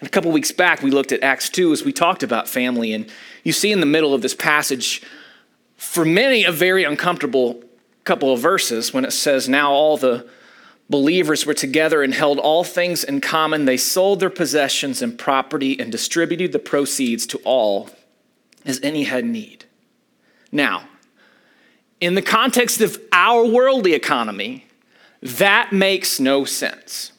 And 0.00 0.06
a 0.06 0.10
couple 0.10 0.30
weeks 0.30 0.52
back, 0.52 0.82
we 0.82 0.90
looked 0.90 1.12
at 1.12 1.22
Acts 1.22 1.48
2 1.48 1.72
as 1.72 1.84
we 1.84 1.92
talked 1.92 2.22
about 2.22 2.48
family. 2.48 2.92
And 2.92 3.10
you 3.44 3.52
see 3.52 3.72
in 3.72 3.80
the 3.80 3.86
middle 3.86 4.14
of 4.14 4.22
this 4.22 4.34
passage, 4.34 5.02
for 5.76 6.04
many, 6.04 6.44
a 6.44 6.52
very 6.52 6.84
uncomfortable 6.84 7.62
couple 8.04 8.32
of 8.32 8.40
verses 8.40 8.92
when 8.92 9.04
it 9.04 9.12
says, 9.12 9.48
Now 9.48 9.70
all 9.70 9.96
the 9.96 10.28
believers 10.90 11.44
were 11.44 11.54
together 11.54 12.02
and 12.02 12.14
held 12.14 12.38
all 12.38 12.64
things 12.64 13.04
in 13.04 13.20
common. 13.20 13.64
They 13.64 13.76
sold 13.76 14.20
their 14.20 14.30
possessions 14.30 15.02
and 15.02 15.18
property 15.18 15.78
and 15.78 15.92
distributed 15.92 16.52
the 16.52 16.58
proceeds 16.58 17.26
to 17.28 17.38
all 17.44 17.90
as 18.64 18.80
any 18.82 19.04
had 19.04 19.24
need. 19.24 19.64
Now, 20.50 20.88
in 22.00 22.14
the 22.14 22.22
context 22.22 22.80
of 22.80 23.00
our 23.12 23.44
worldly 23.44 23.92
economy, 23.92 24.66
that 25.20 25.72
makes 25.72 26.20
no 26.20 26.44
sense. 26.44 27.12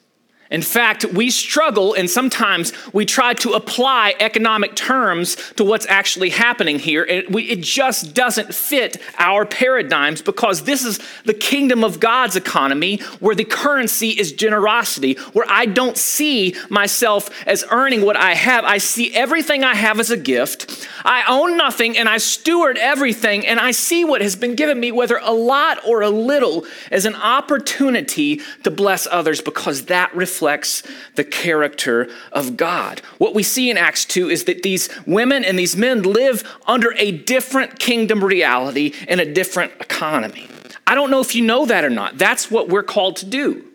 In 0.50 0.62
fact, 0.62 1.04
we 1.04 1.30
struggle 1.30 1.94
and 1.94 2.10
sometimes 2.10 2.72
we 2.92 3.06
try 3.06 3.34
to 3.34 3.52
apply 3.52 4.16
economic 4.18 4.74
terms 4.74 5.36
to 5.52 5.62
what's 5.62 5.86
actually 5.86 6.30
happening 6.30 6.80
here. 6.80 7.04
It, 7.04 7.30
we, 7.30 7.44
it, 7.44 7.60
just 7.60 8.14
doesn't 8.14 8.52
fit 8.52 9.00
our 9.18 9.46
paradigms 9.46 10.22
because 10.22 10.64
this 10.64 10.84
is 10.84 10.98
the 11.24 11.34
kingdom 11.34 11.84
of 11.84 12.00
God's 12.00 12.34
economy 12.34 12.96
where 13.20 13.36
the 13.36 13.44
currency 13.44 14.08
is 14.08 14.32
generosity, 14.32 15.14
where 15.34 15.46
I 15.48 15.66
don't 15.66 15.96
see 15.96 16.56
myself 16.68 17.30
as 17.46 17.64
earning 17.70 18.02
what 18.02 18.16
I 18.16 18.34
have. 18.34 18.64
I 18.64 18.78
see 18.78 19.14
everything 19.14 19.62
I 19.62 19.74
have 19.74 20.00
as 20.00 20.10
a 20.10 20.16
gift. 20.16 20.88
I 21.04 21.22
own 21.28 21.56
nothing 21.56 21.96
and 21.96 22.08
I 22.08 22.16
steward 22.18 22.76
everything, 22.76 23.46
and 23.46 23.60
I 23.60 23.70
see 23.70 24.04
what 24.04 24.20
has 24.20 24.34
been 24.34 24.56
given 24.56 24.80
me, 24.80 24.90
whether 24.90 25.20
a 25.22 25.32
lot 25.32 25.78
or 25.86 26.00
a 26.00 26.10
little, 26.10 26.66
as 26.90 27.04
an 27.04 27.14
opportunity 27.14 28.40
to 28.64 28.70
bless 28.70 29.06
others 29.06 29.40
because 29.40 29.84
that 29.84 30.12
reflects 30.14 30.39
reflects 30.40 30.82
the 31.16 31.24
character 31.24 32.08
of 32.32 32.56
God. 32.56 33.00
What 33.18 33.34
we 33.34 33.42
see 33.42 33.68
in 33.68 33.76
Acts 33.76 34.06
2 34.06 34.30
is 34.30 34.44
that 34.44 34.62
these 34.62 34.88
women 35.06 35.44
and 35.44 35.58
these 35.58 35.76
men 35.76 36.02
live 36.02 36.42
under 36.66 36.94
a 36.96 37.12
different 37.12 37.78
kingdom 37.78 38.24
reality 38.24 38.94
and 39.06 39.20
a 39.20 39.30
different 39.30 39.72
economy. 39.80 40.48
I 40.86 40.94
don't 40.94 41.10
know 41.10 41.20
if 41.20 41.34
you 41.34 41.44
know 41.44 41.66
that 41.66 41.84
or 41.84 41.90
not. 41.90 42.16
That's 42.16 42.50
what 42.50 42.70
we're 42.70 42.82
called 42.82 43.16
to 43.16 43.26
do. 43.26 43.66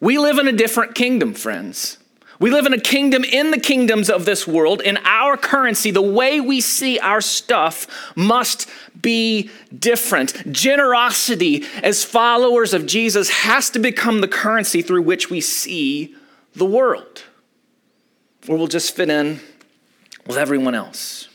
We 0.00 0.18
live 0.18 0.38
in 0.38 0.48
a 0.48 0.52
different 0.52 0.96
kingdom, 0.96 1.34
friends. 1.34 1.98
We 2.42 2.50
live 2.50 2.66
in 2.66 2.72
a 2.72 2.80
kingdom 2.80 3.22
in 3.22 3.52
the 3.52 3.60
kingdoms 3.60 4.10
of 4.10 4.24
this 4.24 4.48
world, 4.48 4.82
and 4.84 4.98
our 5.04 5.36
currency, 5.36 5.92
the 5.92 6.02
way 6.02 6.40
we 6.40 6.60
see 6.60 6.98
our 6.98 7.20
stuff, 7.20 7.86
must 8.16 8.68
be 9.00 9.48
different. 9.78 10.50
Generosity, 10.52 11.64
as 11.84 12.02
followers 12.02 12.74
of 12.74 12.84
Jesus, 12.84 13.30
has 13.30 13.70
to 13.70 13.78
become 13.78 14.22
the 14.22 14.26
currency 14.26 14.82
through 14.82 15.02
which 15.02 15.30
we 15.30 15.40
see 15.40 16.16
the 16.56 16.64
world, 16.64 17.22
or 18.48 18.56
we'll 18.56 18.66
just 18.66 18.96
fit 18.96 19.08
in 19.08 19.38
with 20.26 20.36
everyone 20.36 20.74
else. 20.74 21.28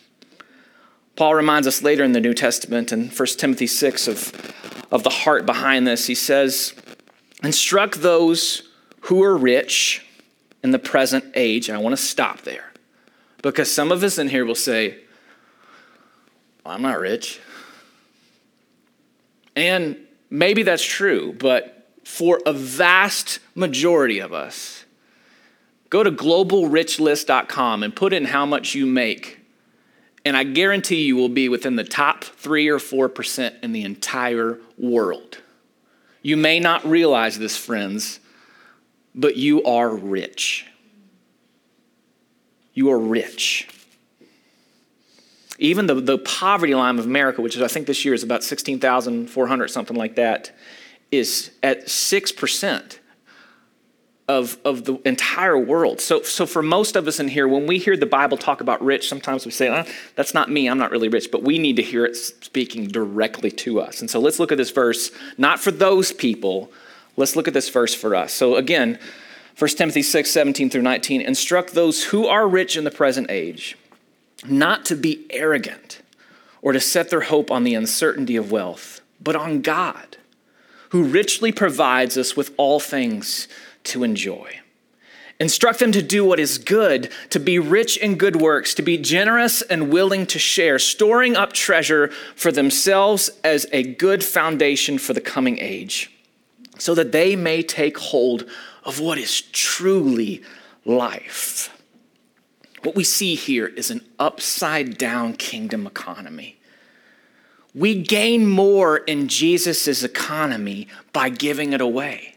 Paul 1.16 1.36
reminds 1.36 1.68
us 1.68 1.82
later 1.82 2.04
in 2.04 2.12
the 2.12 2.20
New 2.20 2.34
Testament 2.34 2.92
in 2.92 3.08
1 3.08 3.28
Timothy 3.38 3.68
6 3.68 4.10
of, 4.10 4.86
of 4.92 5.04
the 5.04 5.10
heart 5.10 5.46
behind 5.46 5.88
this. 5.88 6.08
He 6.08 6.16
says, 6.16 6.74
Instruct 7.44 8.02
those 8.02 8.64
who 9.04 9.24
are 9.24 9.38
rich 9.38 10.04
in 10.68 10.72
the 10.72 10.80
present 10.80 11.24
age. 11.34 11.70
I 11.70 11.78
want 11.78 11.96
to 11.96 12.02
stop 12.02 12.42
there 12.42 12.74
because 13.42 13.72
some 13.72 13.90
of 13.90 14.04
us 14.04 14.18
in 14.18 14.28
here 14.28 14.46
will 14.46 14.54
say, 14.54 14.98
well, 16.66 16.76
I'm 16.76 16.82
not 16.82 17.00
rich. 17.00 17.40
And 19.56 19.96
maybe 20.30 20.64
that's 20.64 20.84
true, 20.84 21.34
but 21.40 21.90
for 22.04 22.42
a 22.46 22.52
vast 22.52 23.40
majority 23.56 24.20
of 24.20 24.34
us, 24.34 24.84
go 25.90 26.04
to 26.04 26.12
globalrichlist.com 26.12 27.84
and 27.84 27.96
put 27.96 28.12
in 28.12 28.26
how 28.26 28.46
much 28.46 28.76
you 28.76 28.86
make. 28.86 29.40
And 30.26 30.36
I 30.36 30.44
guarantee 30.44 31.06
you 31.06 31.16
will 31.16 31.30
be 31.30 31.48
within 31.48 31.78
the 31.78 31.86
top 31.86 32.26
three 32.26 32.68
or 32.68 32.80
4% 32.80 33.64
in 33.64 33.72
the 33.72 33.84
entire 33.84 34.60
world. 34.78 35.38
You 36.22 36.36
may 36.36 36.60
not 36.60 36.86
realize 36.86 37.40
this, 37.40 37.56
friends, 37.56 38.20
but 39.18 39.36
you 39.36 39.64
are 39.64 39.90
rich. 39.90 40.68
You 42.74 42.92
are 42.92 43.00
rich. 43.00 43.68
Even 45.58 45.88
the, 45.88 45.96
the 45.96 46.20
poverty 46.20 46.76
line 46.76 47.00
of 47.00 47.06
America, 47.06 47.42
which 47.42 47.56
is, 47.56 47.64
I 47.64 47.68
think 47.68 47.88
this 47.88 48.06
year 48.06 48.14
is 48.14 48.22
about 48.22 48.44
16,400, 48.44 49.68
something 49.70 49.98
like 49.98 50.16
that, 50.16 50.56
is 51.12 51.50
at 51.64 51.88
6% 51.88 53.00
of, 54.28 54.58
of 54.64 54.84
the 54.86 55.00
entire 55.06 55.58
world. 55.58 56.00
So, 56.00 56.22
so 56.22 56.46
for 56.46 56.62
most 56.62 56.96
of 56.96 57.08
us 57.08 57.20
in 57.20 57.30
here, 57.30 57.48
when 57.48 57.66
we 57.66 57.80
hear 57.80 57.98
the 57.98 58.06
Bible 58.06 58.38
talk 58.38 58.62
about 58.62 58.84
rich, 58.84 59.08
sometimes 59.08 59.46
we 59.46 59.52
say, 59.52 59.70
oh, 59.70 59.90
that's 60.16 60.36
not 60.36 60.52
me, 60.52 60.70
I'm 60.70 60.78
not 60.78 60.92
really 60.92 61.08
rich, 61.08 61.30
but 61.32 61.42
we 61.42 61.58
need 61.58 61.78
to 61.78 61.82
hear 61.82 62.06
it 62.06 62.16
speaking 62.16 62.88
directly 62.90 63.50
to 63.52 63.80
us. 63.80 64.02
And 64.02 64.10
so 64.10 64.20
let's 64.20 64.38
look 64.38 64.52
at 64.52 64.58
this 64.60 64.72
verse, 64.72 65.12
not 65.38 65.60
for 65.60 65.72
those 65.72 66.12
people, 66.12 66.72
Let's 67.18 67.36
look 67.36 67.48
at 67.48 67.54
this 67.54 67.70
verse 67.70 67.94
for 67.94 68.16
us. 68.16 68.32
So 68.32 68.56
again, 68.56 69.00
1 69.58 69.70
Timothy 69.72 70.04
6, 70.04 70.30
17 70.30 70.70
through 70.70 70.84
19, 70.84 71.20
instruct 71.22 71.74
those 71.74 72.06
who 72.06 72.28
are 72.28 72.48
rich 72.48 72.78
in 72.78 72.84
the 72.84 72.92
present 72.92 73.32
age 73.32 73.76
not 74.46 74.86
to 74.86 74.96
be 74.96 75.26
arrogant 75.32 76.00
or 76.62 76.72
to 76.72 76.80
set 76.80 77.10
their 77.10 77.22
hope 77.22 77.50
on 77.50 77.64
the 77.64 77.74
uncertainty 77.74 78.36
of 78.36 78.52
wealth, 78.52 79.02
but 79.20 79.36
on 79.36 79.62
God, 79.62 80.18
who 80.90 81.04
richly 81.04 81.52
provides 81.52 82.18
us 82.18 82.38
with 82.38 82.54
all 82.56 82.80
things 82.80 83.48
to 83.84 84.04
enjoy. 84.04 84.60
Instruct 85.40 85.80
them 85.80 85.92
to 85.92 86.04
do 86.04 86.24
what 86.24 86.40
is 86.40 86.60
good, 86.60 87.12
to 87.32 87.40
be 87.40 87.58
rich 87.58 87.98
in 87.98 88.16
good 88.16 88.36
works, 88.36 88.76
to 88.76 88.84
be 88.84 88.98
generous 88.98 89.64
and 89.64 89.92
willing 89.92 90.28
to 90.28 90.38
share, 90.38 90.78
storing 90.78 91.36
up 91.36 91.54
treasure 91.54 92.10
for 92.36 92.52
themselves 92.52 93.32
as 93.44 93.66
a 93.72 93.82
good 93.82 94.24
foundation 94.24 95.00
for 95.00 95.14
the 95.14 95.22
coming 95.22 95.58
age 95.60 96.12
so 96.80 96.96
that 96.96 97.12
they 97.12 97.36
may 97.36 97.64
take 97.64 97.98
hold 97.98 98.46
of 98.84 99.00
what 99.00 99.18
is 99.18 99.42
truly 99.42 100.42
life. 100.86 101.70
What 102.84 102.96
we 102.96 103.04
see 103.04 103.36
here 103.36 103.68
is 103.68 103.92
an 103.92 104.02
upside 104.20 104.98
down 104.98 105.34
kingdom 105.34 105.86
economy. 105.86 106.58
We 107.74 108.02
gain 108.02 108.48
more 108.48 108.98
in 108.98 109.28
Jesus' 109.28 110.04
economy 110.04 110.88
by 111.14 111.30
giving 111.30 111.74
it 111.74 111.82
away. 111.82 112.36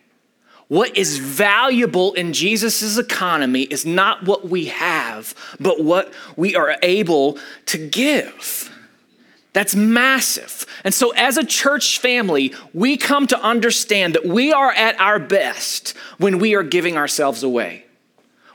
What 0.69 0.97
is 0.97 1.19
valuable 1.19 2.13
in 2.15 2.33
Jesus' 2.33 2.97
economy 2.97 3.63
is 3.63 3.85
not 3.85 4.25
what 4.25 4.49
we 4.49 4.67
have, 4.67 5.35
but 5.59 5.83
what 5.83 6.13
we 6.37 6.55
are 6.55 6.77
able 6.83 7.39
to 7.67 7.89
give. 7.89 8.70
That's 9.53 9.75
massive. 9.75 10.65
And 10.85 10.95
so, 10.95 11.11
as 11.11 11.37
a 11.37 11.45
church 11.45 11.99
family, 11.99 12.55
we 12.73 12.97
come 12.97 13.27
to 13.29 13.41
understand 13.41 14.15
that 14.15 14.25
we 14.25 14.53
are 14.53 14.71
at 14.71 14.99
our 15.01 15.19
best 15.19 15.97
when 16.19 16.39
we 16.39 16.55
are 16.55 16.63
giving 16.63 16.97
ourselves 16.97 17.43
away. 17.43 17.85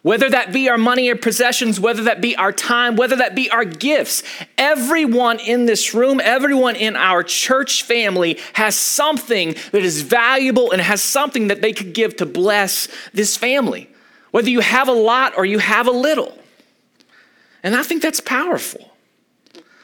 whether 0.05 0.29
that 0.29 0.53
be 0.53 0.69
our 0.69 0.77
money 0.77 1.09
or 1.09 1.15
possessions, 1.15 1.79
whether 1.79 2.03
that 2.03 2.21
be 2.21 2.35
our 2.35 2.51
time, 2.51 2.95
whether 2.95 3.15
that 3.15 3.33
be 3.33 3.49
our 3.49 3.65
gifts. 3.65 4.21
Everyone 4.55 5.39
in 5.39 5.65
this 5.65 5.95
room, 5.95 6.21
everyone 6.23 6.75
in 6.75 6.95
our 6.95 7.23
church 7.23 7.81
family 7.81 8.37
has 8.53 8.75
something 8.75 9.55
that 9.71 9.81
is 9.81 10.03
valuable 10.03 10.69
and 10.69 10.79
has 10.79 11.01
something 11.01 11.47
that 11.47 11.63
they 11.63 11.73
could 11.73 11.95
give 11.95 12.15
to 12.17 12.25
bless 12.27 12.87
this 13.15 13.35
family, 13.35 13.89
whether 14.29 14.47
you 14.47 14.59
have 14.59 14.87
a 14.87 14.93
lot 14.93 15.33
or 15.37 15.43
you 15.43 15.57
have 15.57 15.87
a 15.87 15.91
little. 15.91 16.37
And 17.63 17.75
I 17.75 17.81
think 17.81 18.03
that's 18.03 18.19
powerful. 18.19 18.91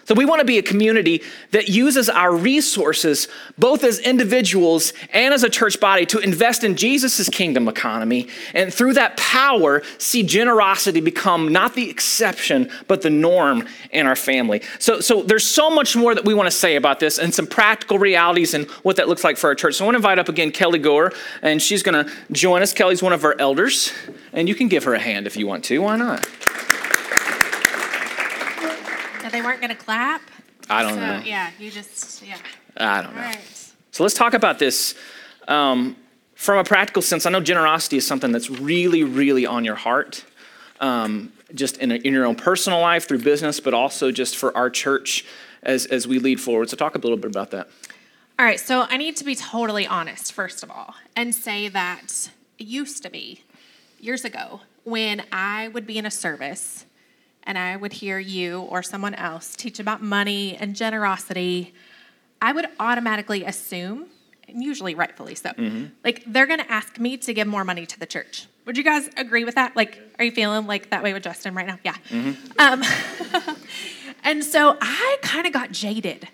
So 0.06 0.16
we 0.16 0.26
want 0.26 0.40
to 0.40 0.46
be 0.46 0.58
a 0.58 0.64
community 0.64 1.22
that 1.52 1.70
uses 1.70 2.10
our 2.10 2.36
resources, 2.36 3.28
both 3.58 3.84
as 3.84 4.00
individuals 4.00 4.94
and 5.14 5.34
as 5.34 5.44
a 5.44 5.50
church 5.50 5.80
body, 5.80 6.06
to 6.08 6.20
invest 6.20 6.64
in 6.64 6.76
Jesus' 6.76 7.30
kingdom 7.30 7.68
economy. 7.68 8.28
And 8.54 8.74
through 8.74 8.94
that 8.94 9.18
power, 9.18 9.84
see 9.98 10.24
generosity 10.24 11.02
become 11.02 11.52
not 11.52 11.76
the 11.76 11.90
exception, 11.90 12.70
but 12.88 13.02
the 13.02 13.10
norm 13.10 13.68
in 13.92 14.08
our 14.08 14.16
family. 14.16 14.62
So, 14.80 15.00
so 15.00 15.22
there's 15.22 15.46
so 15.46 15.70
much 15.70 15.96
more 15.96 16.16
that 16.16 16.26
we 16.26 16.34
want 16.34 16.48
to 16.48 16.52
say 16.52 16.76
about 16.76 17.00
this 17.00 17.20
and 17.20 17.34
some 17.34 17.48
practical 17.48 18.00
realities 18.00 18.54
and 18.54 18.70
what 18.84 18.96
that 18.96 19.08
looks 19.08 19.24
like 19.24 19.38
for 19.38 19.48
our 19.48 19.56
church. 19.56 19.76
So 19.76 19.86
I 19.86 19.88
want 19.88 19.96
to 19.96 20.00
invite 20.00 20.20
up 20.20 20.30
again 20.30 20.52
Kelly 20.52 20.80
Gore, 20.80 21.14
and 21.42 21.62
she's 21.62 21.84
going 21.84 22.06
to 22.06 22.12
join 22.32 22.62
us. 22.62 22.74
Kelly's 22.74 23.04
one 23.04 23.14
of 23.14 23.24
our 23.24 23.36
elders, 23.40 23.92
and 24.34 24.50
you 24.50 24.56
can 24.56 24.68
give 24.68 24.84
her 24.86 24.94
a 24.94 25.00
hand 25.00 25.28
if 25.28 25.38
you 25.38 25.48
want 25.48 25.64
to. 25.66 25.80
Why 25.80 25.98
not? 25.98 26.28
They 29.32 29.42
weren't 29.42 29.62
going 29.62 29.76
to 29.76 29.82
clap. 29.82 30.22
I 30.70 30.84
don't 30.84 30.94
so, 30.94 31.00
know. 31.00 31.22
Yeah, 31.26 31.50
you 31.60 31.72
just, 31.72 32.24
yeah. 32.24 32.38
I 32.78 33.02
don't 33.02 33.16
know. 33.16 33.22
All 33.22 33.28
right. 33.28 33.74
So 33.92 34.04
let's 34.04 34.16
talk 34.16 34.34
about 34.34 34.60
this 34.60 34.96
um, 35.48 35.96
from 36.36 36.60
a 36.60 36.64
practical 36.64 37.02
sense. 37.02 37.26
I 37.26 37.30
know 37.30 37.42
generosity 37.42 37.98
is 37.98 38.08
something 38.08 38.32
that's 38.32 38.50
really, 38.50 39.04
really 39.04 39.46
on 39.46 39.66
your 39.66 39.76
heart, 39.76 40.24
um, 40.80 41.34
just 41.54 41.78
in, 41.78 41.92
a, 41.92 41.96
in 41.96 42.14
your 42.14 42.26
own 42.26 42.36
personal 42.36 42.80
life, 42.80 43.08
through 43.08 43.20
business, 43.20 43.60
but 43.60 43.74
also 43.74 44.12
just 44.12 44.38
for 44.38 44.56
our 44.56 44.70
church 44.70 45.26
as, 45.64 45.86
as 45.88 46.08
we 46.08 46.20
lead 46.20 46.40
forward. 46.40 46.70
So 46.70 46.78
talk 46.78 46.96
a 46.96 47.00
little 47.00 47.18
bit 47.18 47.30
about 47.30 47.52
that. 47.52 47.70
All 48.40 48.46
right, 48.46 48.60
so 48.60 48.86
I 48.90 48.98
need 48.98 49.18
to 49.18 49.24
be 49.24 49.36
totally 49.36 49.86
honest, 49.86 50.34
first 50.34 50.64
of 50.64 50.72
all, 50.72 50.96
and 51.16 51.36
say 51.36 51.68
that 51.68 52.30
it 52.58 52.66
used 52.66 53.04
to 53.04 53.10
be 53.10 53.44
years 54.00 54.26
ago 54.26 54.62
when 54.84 55.24
I 55.32 55.68
would 55.68 55.86
be 55.86 56.00
in 56.00 56.08
a 56.08 56.12
service 56.12 56.86
and 57.44 57.58
I 57.58 57.76
would 57.76 57.94
hear 57.94 58.20
you 58.20 58.62
or 58.62 58.84
someone 58.84 59.14
else 59.16 59.56
teach 59.56 59.80
about 59.80 60.02
money 60.02 60.56
and 60.58 60.76
generosity, 60.76 61.74
I 62.42 62.52
would 62.54 62.68
automatically 62.80 63.44
assume, 63.44 64.08
and 64.48 64.64
usually 64.64 64.96
rightfully 64.96 65.36
so, 65.36 65.50
mm-hmm. 65.50 65.86
like 66.04 66.24
they're 66.26 66.48
going 66.48 66.60
to 66.60 66.72
ask 66.72 67.00
me 67.00 67.18
to 67.18 67.34
give 67.34 67.48
more 67.48 67.64
money 67.64 67.86
to 67.86 68.00
the 68.00 68.06
church. 68.06 68.48
Would 68.66 68.78
you 68.78 68.84
guys 68.84 69.10
agree 69.18 69.44
with 69.44 69.56
that? 69.56 69.76
Like, 69.76 70.00
are 70.20 70.26
you 70.26 70.32
feeling 70.32 70.68
like 70.68 70.92
that 70.92 71.04
way 71.04 71.14
with 71.14 71.24
Justin 71.24 71.56
right 71.56 71.66
now? 71.66 71.80
Yeah. 71.84 71.96
Mm-hmm. 72.10 72.60
Um, 72.60 73.56
and 74.24 74.44
so 74.44 74.78
I 74.80 75.18
kind 75.22 75.48
of 75.48 75.54
got 75.54 75.72
jaded. 75.72 76.28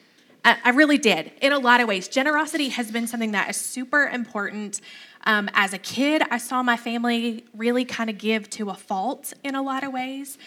I 0.64 0.70
really 0.70 0.98
did 0.98 1.34
in 1.42 1.52
a 1.52 1.60
lot 1.60 1.82
of 1.82 1.90
ways. 1.90 2.08
Generosity 2.08 2.70
has 2.70 2.90
been 2.90 3.06
something 3.06 3.32
that 3.32 3.50
is 3.50 3.58
super 3.58 4.08
important. 4.08 4.80
Um, 5.26 5.50
as 5.54 5.74
a 5.74 5.78
kid, 5.78 6.24
I 6.32 6.38
saw 6.38 6.64
my 6.64 6.78
family 6.78 7.44
really 7.54 7.84
kind 7.84 8.10
of 8.10 8.18
give 8.18 8.50
to 8.52 8.70
a 8.70 8.74
fault 8.74 9.34
in 9.44 9.56
a 9.56 9.62
lot 9.62 9.84
of 9.84 9.92
ways 9.92 10.38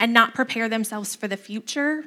and 0.00 0.12
not 0.12 0.34
prepare 0.34 0.68
themselves 0.68 1.14
for 1.14 1.28
the 1.28 1.36
future. 1.36 2.04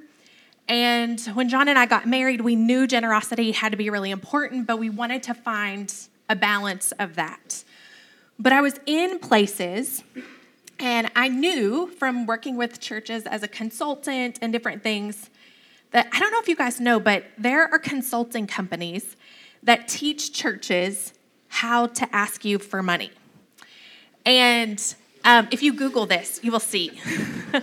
And 0.68 1.20
when 1.34 1.50
John 1.50 1.68
and 1.68 1.80
I 1.80 1.86
got 1.86 2.06
married, 2.08 2.42
we 2.42 2.56
knew 2.56 2.88
generosity 2.88 3.52
had 3.52 3.72
to 3.72 3.78
be 3.78 3.90
really 3.90 4.12
important, 4.12 4.68
but 4.68 4.80
we 4.80 4.90
wanted 4.90 5.24
to 5.24 5.34
find 5.34 5.94
a 6.30 6.36
balance 6.36 6.92
of 6.94 7.16
that. 7.16 7.64
But 8.38 8.54
I 8.54 8.62
was 8.62 8.80
in 8.86 9.20
places, 9.20 10.04
and 10.80 11.10
I 11.16 11.30
knew 11.30 11.88
from 11.88 12.26
working 12.26 12.58
with 12.58 12.80
churches 12.80 13.26
as 13.26 13.44
a 13.44 13.48
consultant 13.48 14.40
and 14.42 14.52
different 14.52 14.84
things 14.84 15.30
that 15.92 16.08
I 16.12 16.20
don't 16.20 16.32
know 16.32 16.40
if 16.40 16.48
you 16.48 16.56
guys 16.56 16.80
know, 16.80 17.00
but 17.00 17.26
there 17.38 17.64
are 17.74 17.80
consulting 17.80 18.46
companies 18.46 19.16
that 19.64 19.88
teach 19.88 20.34
churches 20.34 21.14
how 21.48 21.88
to 21.88 22.16
ask 22.16 22.44
you 22.44 22.60
for 22.60 22.84
money. 22.84 23.12
And 24.26 24.96
um, 25.28 25.48
if 25.52 25.62
you 25.62 25.74
Google 25.74 26.06
this, 26.06 26.40
you 26.42 26.52
will 26.54 26.62
see. 26.62 26.90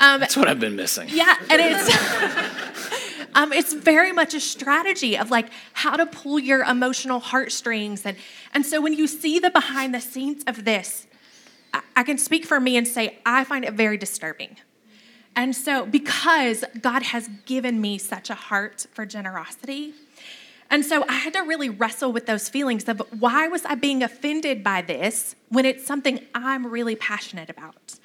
um, 0.00 0.20
That's 0.20 0.36
what 0.36 0.48
I've 0.48 0.60
been 0.60 0.76
missing. 0.76 1.08
Yeah, 1.10 1.34
and 1.50 1.60
it's 1.60 3.26
um, 3.34 3.52
it's 3.52 3.72
very 3.72 4.12
much 4.12 4.34
a 4.34 4.40
strategy 4.40 5.18
of 5.18 5.28
like 5.30 5.48
how 5.72 5.96
to 5.96 6.06
pull 6.06 6.38
your 6.38 6.62
emotional 6.62 7.18
heartstrings, 7.18 8.06
and 8.06 8.16
and 8.54 8.64
so 8.64 8.80
when 8.80 8.94
you 8.94 9.08
see 9.08 9.40
the 9.40 9.50
behind 9.50 9.92
the 9.92 10.00
scenes 10.00 10.44
of 10.46 10.64
this, 10.64 11.08
I, 11.74 11.82
I 11.96 12.02
can 12.04 12.18
speak 12.18 12.46
for 12.46 12.60
me 12.60 12.76
and 12.76 12.86
say 12.86 13.18
I 13.26 13.42
find 13.42 13.64
it 13.64 13.74
very 13.74 13.96
disturbing. 13.96 14.56
And 15.34 15.56
so, 15.56 15.86
because 15.86 16.62
God 16.80 17.02
has 17.02 17.28
given 17.46 17.80
me 17.80 17.98
such 17.98 18.30
a 18.30 18.34
heart 18.34 18.86
for 18.92 19.06
generosity, 19.06 19.94
and 20.72 20.86
so 20.86 21.04
I 21.06 21.12
had 21.12 21.34
to 21.34 21.40
really 21.40 21.68
wrestle 21.68 22.12
with 22.12 22.24
those 22.24 22.48
feelings 22.48 22.88
of 22.88 23.02
why 23.20 23.46
was 23.46 23.62
I 23.66 23.74
being 23.74 24.02
offended 24.02 24.64
by 24.64 24.80
this 24.80 25.36
when 25.50 25.66
it's 25.66 25.86
something 25.86 26.24
I'm 26.34 26.66
really 26.66 26.96
passionate 26.96 27.50
about. 27.50 27.96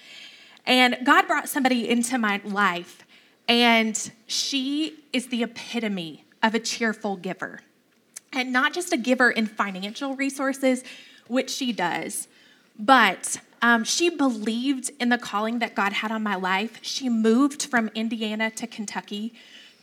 And 0.65 0.97
God 1.05 1.27
brought 1.27 1.47
somebody 1.47 1.87
into 1.87 2.17
my 2.17 2.41
life, 2.43 3.05
and 3.47 4.11
she 4.25 4.99
is 5.13 5.27
the 5.27 5.43
epitome 5.43 6.25
of 6.43 6.53
a 6.53 6.59
cheerful 6.59 7.15
giver. 7.15 7.61
And 8.33 8.51
not 8.51 8.73
just 8.73 8.91
a 8.91 8.97
giver 8.97 9.31
in 9.31 9.45
financial 9.47 10.15
resources, 10.15 10.83
which 11.27 11.49
she 11.49 11.71
does, 11.71 12.27
but 12.77 13.39
um, 13.61 13.85
she 13.85 14.09
believed 14.09 14.91
in 14.99 15.07
the 15.07 15.17
calling 15.17 15.59
that 15.59 15.73
God 15.73 15.93
had 15.93 16.11
on 16.11 16.21
my 16.21 16.35
life. 16.35 16.79
She 16.81 17.07
moved 17.07 17.63
from 17.63 17.89
Indiana 17.95 18.51
to 18.51 18.67
Kentucky 18.67 19.33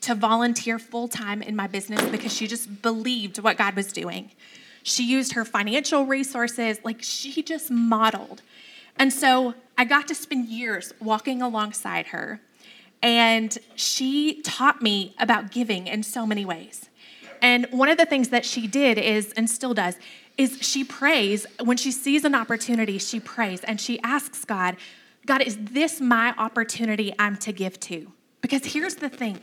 to 0.05 0.15
volunteer 0.15 0.79
full 0.79 1.09
time 1.09 1.43
in 1.43 1.57
my 1.57 1.67
business 1.67 2.05
because 2.11 2.33
she 2.33 2.47
just 2.47 2.83
believed 2.83 3.39
what 3.39 3.57
God 3.57 3.75
was 3.75 3.93
doing. 3.93 4.31
She 4.83 5.05
used 5.05 5.33
her 5.33 5.45
financial 5.45 6.05
resources, 6.05 6.79
like 6.85 6.99
she 7.01 7.43
just 7.43 7.71
modeled. 7.71 8.43
And 8.99 9.13
so 9.13 9.55
I 9.79 9.85
got 9.85 10.07
to 10.09 10.15
spend 10.15 10.49
years 10.49 10.93
walking 11.01 11.41
alongside 11.41 12.09
her, 12.09 12.41
and 13.03 13.57
she 13.75 14.41
taught 14.43 14.83
me 14.83 15.15
about 15.19 15.51
giving 15.51 15.87
in 15.87 16.03
so 16.03 16.27
many 16.27 16.45
ways. 16.45 16.89
And 17.43 17.67
one 17.71 17.89
of 17.89 17.99
the 17.99 18.07
things 18.07 18.29
that 18.29 18.45
she 18.45 18.67
did 18.67 18.99
is, 18.99 19.33
and 19.33 19.49
still 19.49 19.75
does, 19.75 19.97
is 20.37 20.59
she 20.61 20.85
prays. 20.85 21.47
When 21.63 21.77
she 21.77 21.91
sees 21.91 22.25
an 22.25 22.35
opportunity, 22.35 22.99
she 22.99 23.21
prays 23.21 23.63
and 23.65 23.81
she 23.81 24.01
asks 24.03 24.45
God, 24.45 24.77
God, 25.27 25.43
is 25.43 25.57
this 25.61 26.01
my 26.01 26.35
opportunity 26.37 27.15
I'm 27.19 27.37
to 27.39 27.53
give 27.53 27.81
to? 27.81 28.13
Because 28.41 28.65
here's 28.65 28.97
the 28.97 29.09
thing 29.09 29.41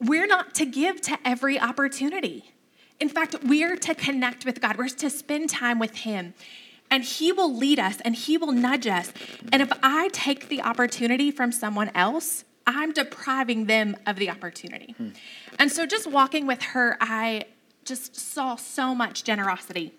we're 0.00 0.26
not 0.26 0.54
to 0.56 0.66
give 0.66 1.00
to 1.02 1.18
every 1.24 1.58
opportunity. 1.58 2.52
In 2.98 3.08
fact, 3.08 3.36
we're 3.44 3.76
to 3.76 3.94
connect 3.94 4.44
with 4.44 4.60
God, 4.60 4.76
we're 4.76 4.88
to 4.88 5.10
spend 5.10 5.50
time 5.50 5.78
with 5.78 5.96
Him. 5.96 6.34
And 6.90 7.02
He 7.02 7.32
will 7.32 7.54
lead 7.54 7.78
us 7.78 8.00
and 8.02 8.14
He 8.14 8.38
will 8.38 8.52
nudge 8.52 8.86
us. 8.86 9.12
And 9.52 9.60
if 9.60 9.72
I 9.82 10.08
take 10.12 10.48
the 10.48 10.62
opportunity 10.62 11.30
from 11.30 11.52
someone 11.52 11.90
else, 11.94 12.44
I'm 12.66 12.92
depriving 12.92 13.66
them 13.66 13.96
of 14.06 14.16
the 14.16 14.30
opportunity. 14.30 14.94
Hmm. 14.96 15.10
And 15.58 15.70
so, 15.70 15.86
just 15.86 16.06
walking 16.06 16.46
with 16.46 16.62
her, 16.62 16.96
I 17.00 17.44
just 17.84 18.16
saw 18.16 18.56
so 18.56 18.94
much 18.94 19.24
generosity. 19.24 19.92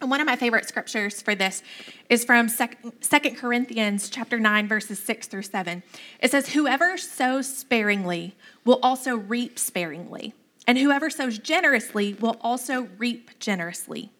And 0.00 0.10
one 0.10 0.20
of 0.20 0.26
my 0.26 0.36
favorite 0.36 0.68
scriptures 0.68 1.22
for 1.22 1.34
this 1.34 1.62
is 2.10 2.24
from 2.24 2.48
Second 2.48 3.36
Corinthians 3.36 4.10
chapter 4.10 4.38
9 4.38 4.68
verses 4.68 4.98
6 4.98 5.28
through 5.28 5.42
7. 5.42 5.82
It 6.20 6.30
says 6.30 6.48
whoever 6.50 6.98
sows 6.98 7.46
sparingly 7.56 8.34
will 8.64 8.80
also 8.82 9.16
reap 9.16 9.58
sparingly, 9.58 10.34
and 10.66 10.78
whoever 10.78 11.10
sows 11.10 11.38
generously 11.38 12.14
will 12.14 12.36
also 12.40 12.88
reap 12.98 13.38
generously. 13.38 14.10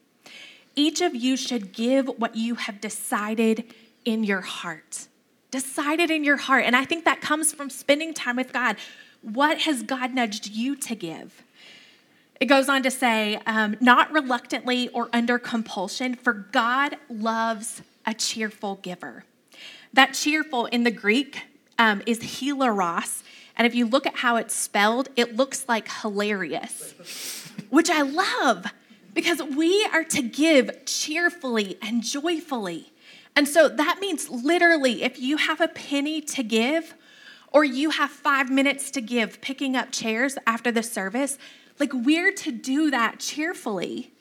Each 0.77 1.01
of 1.01 1.15
you 1.15 1.37
should 1.37 1.73
give 1.73 2.07
what 2.19 2.37
you 2.37 2.55
have 2.55 2.81
decided 2.81 3.73
in 4.05 4.25
your 4.25 4.43
heart. 4.43 5.09
Decided 5.51 6.11
in 6.11 6.25
your 6.25 6.37
heart. 6.37 6.65
And 6.65 6.75
I 6.75 6.85
think 6.85 7.05
that 7.05 7.21
comes 7.21 7.53
from 7.53 7.71
spending 7.71 8.15
time 8.15 8.37
with 8.37 8.53
God. 8.53 8.77
What 9.23 9.61
has 9.63 9.83
God 9.83 10.13
nudged 10.13 10.49
you 10.49 10.77
to 10.77 10.95
give? 10.95 11.45
It 12.41 12.47
goes 12.47 12.69
on 12.69 12.83
to 12.83 12.91
say, 12.91 13.41
um, 13.47 13.77
not 13.81 14.13
reluctantly 14.13 14.89
or 14.89 15.09
under 15.13 15.39
compulsion, 15.39 16.15
for 16.15 16.33
God 16.33 16.97
loves 17.09 17.83
a 18.05 18.13
cheerful 18.13 18.77
giver. 18.77 19.25
That 19.93 20.15
cheerful 20.15 20.67
in 20.67 20.83
the 20.83 20.91
Greek 20.91 21.45
um, 21.79 22.03
is 22.07 22.19
hilaros. 22.19 23.23
And 23.57 23.67
if 23.67 23.75
you 23.75 23.87
look 23.87 24.07
at 24.07 24.17
how 24.17 24.37
it's 24.37 24.55
spelled, 24.55 25.09
it 25.17 25.37
looks 25.37 25.69
like 25.69 25.89
hilarious, 26.03 26.95
which 27.71 27.89
I 27.89 28.03
love 28.03 28.67
because 29.15 29.41
we 29.41 29.87
are 29.93 30.03
to 30.03 30.23
give 30.23 30.85
cheerfully 30.87 31.79
and 31.81 32.03
joyfully. 32.03 32.93
And 33.37 33.49
so 33.49 33.69
that 33.69 33.99
means 34.01 34.29
literally, 34.29 35.05
if 35.05 35.19
you 35.19 35.37
have 35.37 35.61
a 35.61 35.69
penny 35.69 36.21
to 36.21 36.43
give, 36.43 36.95
or 37.53 37.65
you 37.65 37.91
have 37.91 38.11
five 38.11 38.51
minutes 38.51 38.91
to 38.91 39.01
give 39.01 39.41
picking 39.41 39.77
up 39.77 39.93
chairs 39.93 40.37
after 40.47 40.73
the 40.73 40.83
service, 40.83 41.39
like 41.79 41.93
we're 41.93 42.33
to 42.33 42.53
do 42.53 42.91
that 42.91 43.19
cheerfully. 43.19 44.13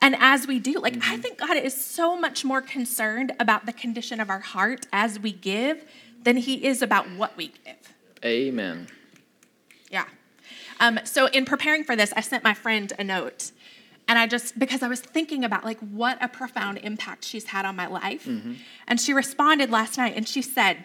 And 0.00 0.14
as 0.18 0.46
we 0.46 0.58
do, 0.60 0.74
like, 0.74 0.96
I 1.02 1.16
think 1.16 1.38
God 1.38 1.56
is 1.56 1.74
so 1.74 2.16
much 2.16 2.44
more 2.44 2.60
concerned 2.60 3.32
about 3.40 3.66
the 3.66 3.72
condition 3.72 4.20
of 4.20 4.30
our 4.30 4.40
heart 4.40 4.86
as 4.92 5.18
we 5.18 5.32
give 5.32 5.84
than 6.22 6.36
he 6.36 6.66
is 6.66 6.82
about 6.82 7.10
what 7.10 7.36
we 7.36 7.52
give. 7.64 7.94
Amen. 8.24 8.86
Yeah. 9.90 10.04
Um, 10.78 11.00
so 11.04 11.26
in 11.26 11.44
preparing 11.44 11.82
for 11.82 11.96
this, 11.96 12.12
I 12.16 12.20
sent 12.20 12.44
my 12.44 12.54
friend 12.54 12.92
a 12.98 13.04
note. 13.04 13.50
And 14.06 14.18
I 14.18 14.26
just, 14.26 14.58
because 14.58 14.82
I 14.82 14.88
was 14.88 15.00
thinking 15.00 15.44
about 15.44 15.64
like 15.64 15.80
what 15.80 16.16
a 16.22 16.28
profound 16.28 16.78
impact 16.78 17.24
she's 17.24 17.48
had 17.48 17.66
on 17.66 17.76
my 17.76 17.86
life. 17.86 18.26
And 18.86 19.00
she 19.00 19.12
responded 19.12 19.70
last 19.70 19.98
night 19.98 20.14
and 20.16 20.26
she 20.26 20.42
said, 20.42 20.84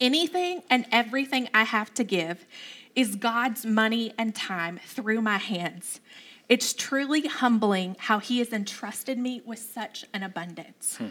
Anything 0.00 0.62
and 0.68 0.86
everything 0.90 1.48
I 1.54 1.64
have 1.64 1.94
to 1.94 2.04
give 2.04 2.46
is 2.94 3.16
God's 3.16 3.64
money 3.64 4.12
and 4.18 4.34
time 4.34 4.80
through 4.84 5.20
my 5.22 5.38
hands. 5.38 6.00
It's 6.48 6.72
truly 6.72 7.26
humbling 7.26 7.96
how 7.98 8.18
He 8.18 8.38
has 8.38 8.52
entrusted 8.52 9.18
me 9.18 9.42
with 9.44 9.58
such 9.58 10.04
an 10.12 10.22
abundance. 10.22 10.96
Hmm. 10.96 11.06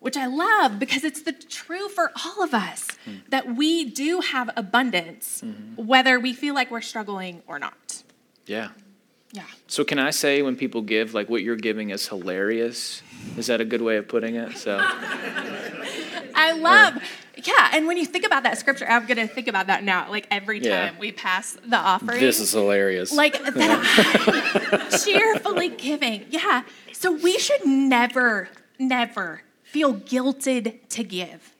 Which 0.00 0.16
I 0.16 0.26
love 0.26 0.78
because 0.78 1.02
it's 1.02 1.22
the 1.22 1.32
true 1.32 1.88
for 1.88 2.12
all 2.24 2.44
of 2.44 2.54
us 2.54 2.86
hmm. 3.04 3.16
that 3.30 3.56
we 3.56 3.84
do 3.84 4.20
have 4.20 4.50
abundance, 4.56 5.40
hmm. 5.40 5.74
whether 5.74 6.20
we 6.20 6.32
feel 6.32 6.54
like 6.54 6.70
we're 6.70 6.80
struggling 6.80 7.42
or 7.46 7.58
not. 7.58 8.02
Yeah. 8.46 8.68
Yeah. 9.32 9.44
So 9.66 9.84
can 9.84 9.98
I 9.98 10.10
say 10.10 10.40
when 10.42 10.56
people 10.56 10.82
give, 10.82 11.14
like 11.14 11.28
what 11.28 11.42
you're 11.42 11.56
giving 11.56 11.90
is 11.90 12.08
hilarious? 12.08 13.02
Is 13.36 13.48
that 13.48 13.60
a 13.60 13.64
good 13.64 13.82
way 13.82 13.96
of 13.96 14.08
putting 14.08 14.36
it? 14.36 14.56
So 14.56 14.78
I 16.34 16.52
love, 16.52 17.02
yeah. 17.46 17.70
And 17.72 17.86
when 17.86 17.96
you 17.96 18.04
think 18.06 18.24
about 18.26 18.42
that 18.42 18.58
scripture, 18.58 18.86
I'm 18.88 19.06
going 19.06 19.16
to 19.16 19.32
think 19.32 19.48
about 19.48 19.68
that 19.68 19.84
now, 19.84 20.10
like 20.10 20.26
every 20.30 20.60
time 20.60 20.70
Yeah. 20.70 20.98
we 20.98 21.12
pass 21.12 21.56
the 21.64 21.76
offering. 21.76 22.20
this 22.20 22.40
is 22.40 22.52
hilarious. 22.52 23.12
like 23.12 23.42
that 23.42 25.02
cheerfully 25.04 25.68
giving. 25.68 26.26
Yeah. 26.30 26.62
So 26.92 27.12
we 27.12 27.38
should 27.38 27.64
never, 27.64 28.48
never 28.78 29.42
feel 29.62 29.94
guilted 29.94 30.78
to 30.90 31.04
give. 31.04 31.54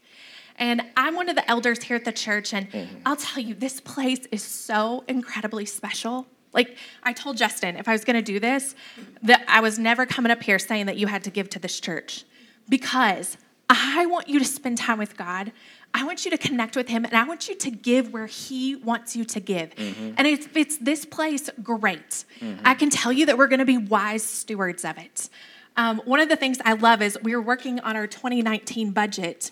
And 0.57 0.83
I'm 0.97 1.15
one 1.15 1.29
of 1.29 1.37
the 1.37 1.49
elders 1.49 1.85
here 1.85 1.97
at 1.97 2.05
the 2.05 2.13
church, 2.13 2.53
and 2.53 2.69
mm-hmm. 2.71 2.97
I'll 3.07 3.15
tell 3.17 3.41
you, 3.43 3.55
this 3.55 3.81
place 3.81 4.27
is 4.33 4.43
so 4.43 5.05
incredibly 5.07 5.65
special. 5.65 6.27
Like 6.53 6.77
I 7.05 7.13
told 7.13 7.37
Justin, 7.37 7.77
if 7.77 7.87
I 7.87 7.93
was 7.93 8.05
going 8.05 8.17
to 8.17 8.23
do 8.23 8.41
this, 8.41 8.75
that 9.23 9.45
I 9.47 9.61
was 9.61 9.79
never 9.79 10.05
coming 10.07 10.33
up 10.33 10.43
here 10.43 10.59
saying 10.59 10.87
that 10.87 10.97
you 10.97 11.07
had 11.07 11.23
to 11.25 11.31
give 11.31 11.49
to 11.51 11.59
this 11.61 11.79
church 11.79 12.25
because 12.69 13.37
I 13.71 14.07
want 14.07 14.29
you 14.29 14.39
to 14.39 14.45
spend 14.45 14.79
time 14.79 14.99
with 14.99 15.17
God. 15.17 15.53
I 15.93 16.05
want 16.05 16.25
you 16.25 16.31
to 16.31 16.39
connect 16.39 16.77
with 16.77 16.89
Him, 16.89 17.05
and 17.05 17.15
I 17.15 17.25
want 17.25 17.49
you 17.49 17.55
to 17.57 17.71
give 17.71 18.13
where 18.13 18.27
He 18.27 18.77
wants 18.77 19.15
you 19.17 19.25
to 19.27 19.41
give. 19.41 19.73
And 19.79 20.27
if 20.27 20.57
it's 20.57 20.77
this 20.79 21.05
place, 21.05 21.51
great. 21.63 22.25
I 22.65 22.75
can 22.75 22.91
tell 22.91 23.13
you 23.13 23.27
that 23.27 23.37
we're 23.39 23.47
going 23.49 23.59
to 23.59 23.65
be 23.65 23.79
wise 23.79 24.23
stewards 24.23 24.85
of 24.85 24.99
it. 24.99 25.29
Um, 25.77 26.01
one 26.05 26.21
of 26.21 26.29
the 26.29 26.37
things 26.37 26.59
I 26.65 26.73
love 26.73 27.03
is 27.03 27.19
we 27.23 27.35
were 27.37 27.43
working 27.43 27.79
on 27.81 27.95
our 27.97 28.07
2019 28.07 28.91
budget. 28.91 29.51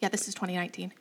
Yeah, 0.00 0.08
this 0.08 0.28
is 0.28 0.34
2019. 0.34 0.92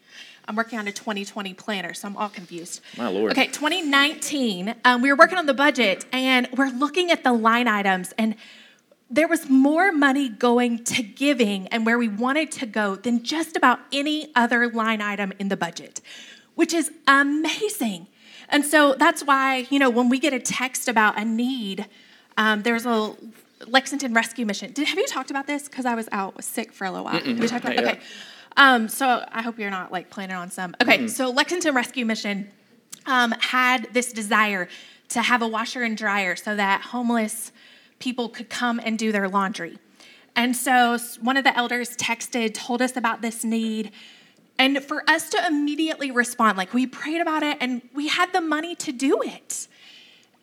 I'm 0.48 0.56
working 0.56 0.80
on 0.80 0.88
a 0.88 0.92
2020 0.92 1.54
planner, 1.54 1.94
so 1.94 2.08
I'm 2.08 2.18
all 2.18 2.30
confused. 2.30 2.82
My 2.98 3.08
Lord. 3.10 3.32
Okay, 3.32 3.48
2019, 3.48 4.76
um, 4.86 5.02
we 5.02 5.12
were 5.12 5.18
working 5.18 5.38
on 5.38 5.46
the 5.46 5.54
budget 5.54 6.06
and 6.12 6.48
we're 6.56 6.70
looking 6.72 7.12
at 7.12 7.24
the 7.24 7.32
line 7.32 7.68
items, 7.68 8.14
and 8.18 8.36
there 9.12 9.28
was 9.28 9.50
more 9.50 9.92
money 9.92 10.30
going 10.30 10.84
to 10.86 11.04
giving 11.04 11.68
and 11.68 11.86
where 11.86 11.98
we 11.98 12.08
wanted 12.08 12.52
to 12.54 12.66
go 12.66 12.96
than 12.96 13.24
just 13.24 13.56
about 13.58 13.80
any 13.92 14.32
other 14.36 14.70
line 14.70 15.02
item 15.02 15.34
in 15.38 15.50
the 15.50 15.58
budget, 15.58 16.02
which 16.56 16.74
is 16.74 16.92
amazing. 17.08 18.08
And 18.50 18.66
so 18.66 18.96
that's 18.98 19.24
why, 19.24 19.68
you 19.70 19.80
know, 19.80 19.90
when 19.90 20.10
we 20.10 20.18
get 20.20 20.34
a 20.34 20.40
text 20.40 20.88
about 20.88 21.20
a 21.20 21.26
need, 21.26 21.88
um, 22.38 22.64
there's 22.64 22.86
a 22.86 23.16
Lexington 23.68 24.14
Rescue 24.14 24.46
Mission. 24.46 24.72
Did, 24.72 24.88
have 24.88 24.98
you 24.98 25.08
talked 25.08 25.30
about 25.30 25.48
this? 25.48 25.68
Because 25.68 25.86
I 25.86 25.96
was 25.96 26.08
out 26.12 26.44
sick 26.44 26.72
for 26.72 26.86
a 26.86 26.92
little 26.92 27.06
while. 27.06 27.16
Have 27.16 27.28
you 27.28 27.48
talked 27.48 27.66
about. 27.66 27.78
Okay. 27.78 28.00
Um, 28.58 28.90
so 28.90 29.26
I 29.32 29.42
hope 29.42 29.60
you're 29.60 29.70
not 29.70 29.92
like 29.92 30.10
planning 30.10 30.36
on 30.36 30.52
some. 30.52 30.76
Okay, 30.82 31.08
so 31.08 31.30
Lexington 31.30 31.74
Rescue 31.74 32.06
Mission 32.06 32.50
um, 33.06 33.34
had 33.40 33.88
this 33.94 34.12
desire 34.12 34.68
to 35.10 35.22
have 35.22 35.42
a 35.42 35.48
washer 35.48 35.84
and 35.84 35.98
dryer 35.98 36.36
so 36.36 36.56
that 36.56 36.82
homeless 36.82 37.52
people 38.02 38.28
could 38.28 38.50
come 38.50 38.82
and 38.84 39.00
do 39.00 39.14
their 39.14 39.30
laundry. 39.30 39.78
And 40.36 40.56
so 40.56 40.98
one 41.22 41.38
of 41.38 41.44
the 41.44 41.56
elders 41.58 41.96
texted, 41.96 42.54
told 42.54 42.82
us 42.82 42.98
about 42.98 43.22
this 43.22 43.44
need. 43.46 43.92
And 44.58 44.84
for 44.84 45.10
us 45.10 45.30
to 45.30 45.48
immediately 45.48 46.12
respond, 46.12 46.58
like 46.58 46.74
we 46.74 46.86
prayed 46.86 47.22
about 47.22 47.44
it 47.44 47.58
and 47.62 47.82
we 47.94 48.08
had 48.08 48.34
the 48.34 48.42
money 48.42 48.76
to 48.76 48.92
do 48.92 49.22
it. 49.22 49.68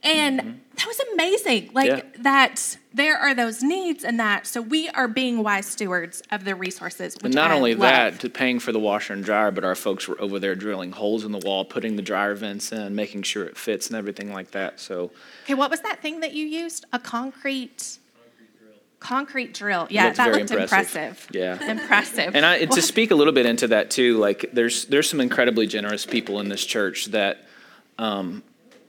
And 0.02 0.60
that 0.76 0.86
was 0.86 1.00
amazing. 1.12 1.70
Like 1.74 1.88
Yeah. 1.88 2.02
that 2.20 2.76
there 2.94 3.18
are 3.18 3.34
those 3.34 3.62
needs 3.64 4.04
and 4.04 4.18
that. 4.20 4.46
So 4.46 4.62
we 4.62 4.88
are 4.90 5.08
being 5.08 5.42
wise 5.42 5.66
stewards 5.66 6.22
of 6.30 6.44
the 6.44 6.54
resources. 6.54 7.14
Which 7.16 7.24
And 7.24 7.34
not 7.34 7.50
I 7.50 7.54
only 7.54 7.72
love. 7.74 7.80
that, 7.80 8.20
to 8.20 8.30
paying 8.30 8.60
for 8.60 8.70
the 8.70 8.78
washer 8.78 9.12
and 9.12 9.24
dryer, 9.24 9.50
but 9.50 9.64
our 9.64 9.74
folks 9.74 10.06
were 10.06 10.20
over 10.20 10.38
there 10.38 10.54
drilling 10.54 10.92
holes 10.92 11.24
in 11.24 11.32
the 11.32 11.38
wall, 11.38 11.64
putting 11.64 11.96
the 11.96 12.02
dryer 12.02 12.34
vents 12.34 12.70
in, 12.70 12.94
making 12.94 13.22
sure 13.24 13.44
it 13.44 13.56
fits 13.56 13.88
and 13.88 13.96
everything 13.96 14.32
like 14.32 14.52
that. 14.52 14.78
So 14.78 15.10
Okay, 15.44 15.54
what 15.54 15.68
was 15.70 15.80
that 15.80 16.00
thing 16.00 16.20
that 16.20 16.32
you 16.32 16.46
used? 16.46 16.86
A 16.92 16.98
concrete 17.00 17.98
concrete 19.00 19.54
drill. 19.54 19.86
Yeah, 19.90 20.06
Looked 20.06 20.16
that 20.16 20.24
very 20.24 20.38
looked 20.40 20.50
impressive. 20.50 20.96
impressive. 21.02 21.28
Yeah. 21.32 21.70
Impressive. 21.70 22.34
And 22.34 22.44
I, 22.44 22.64
to 22.64 22.82
speak 22.82 23.10
a 23.12 23.14
little 23.14 23.32
bit 23.32 23.46
into 23.46 23.68
that 23.68 23.90
too, 23.90 24.16
like 24.18 24.50
there's 24.52 24.86
there's 24.86 25.08
some 25.08 25.20
incredibly 25.20 25.66
generous 25.68 26.04
people 26.06 26.40
in 26.40 26.48
this 26.48 26.64
church 26.64 27.06
that, 27.06 27.46
um, 27.98 28.42